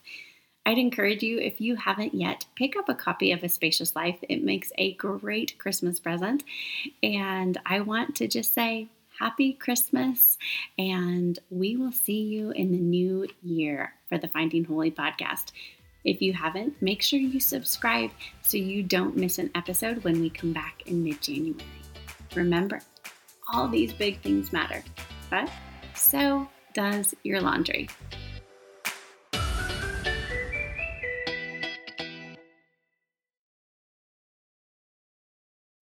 I'd 0.65 0.77
encourage 0.79 1.21
you, 1.21 1.39
if 1.39 1.61
you 1.61 1.75
haven't 1.75 2.15
yet, 2.15 2.45
pick 2.55 2.75
up 2.75 2.89
a 2.89 2.95
copy 2.95 3.31
of 3.31 3.43
A 3.43 3.49
Spacious 3.49 3.95
Life. 3.95 4.17
It 4.23 4.43
makes 4.43 4.71
a 4.77 4.93
great 4.95 5.57
Christmas 5.59 5.99
present. 5.99 6.43
And 7.03 7.57
I 7.65 7.81
want 7.81 8.15
to 8.15 8.27
just 8.27 8.53
say, 8.53 8.87
Happy 9.19 9.53
Christmas, 9.53 10.37
and 10.77 11.39
we 11.49 11.77
will 11.77 11.93
see 11.93 12.23
you 12.23 12.51
in 12.51 12.71
the 12.71 12.77
new 12.77 13.25
year 13.41 13.93
for 14.09 14.17
the 14.17 14.27
Finding 14.27 14.65
Holy 14.65 14.91
podcast. 14.91 15.53
If 16.03 16.21
you 16.21 16.33
haven't, 16.33 16.81
make 16.81 17.01
sure 17.01 17.19
you 17.19 17.39
subscribe 17.39 18.11
so 18.41 18.57
you 18.57 18.83
don't 18.83 19.15
miss 19.15 19.39
an 19.39 19.51
episode 19.55 20.03
when 20.03 20.19
we 20.19 20.29
come 20.29 20.51
back 20.51 20.83
in 20.87 21.01
mid 21.01 21.21
January. 21.21 21.63
Remember, 22.35 22.81
all 23.53 23.69
these 23.69 23.93
big 23.93 24.21
things 24.21 24.51
matter, 24.51 24.83
but 25.29 25.49
so 25.93 26.47
does 26.73 27.15
your 27.23 27.39
laundry. 27.39 27.87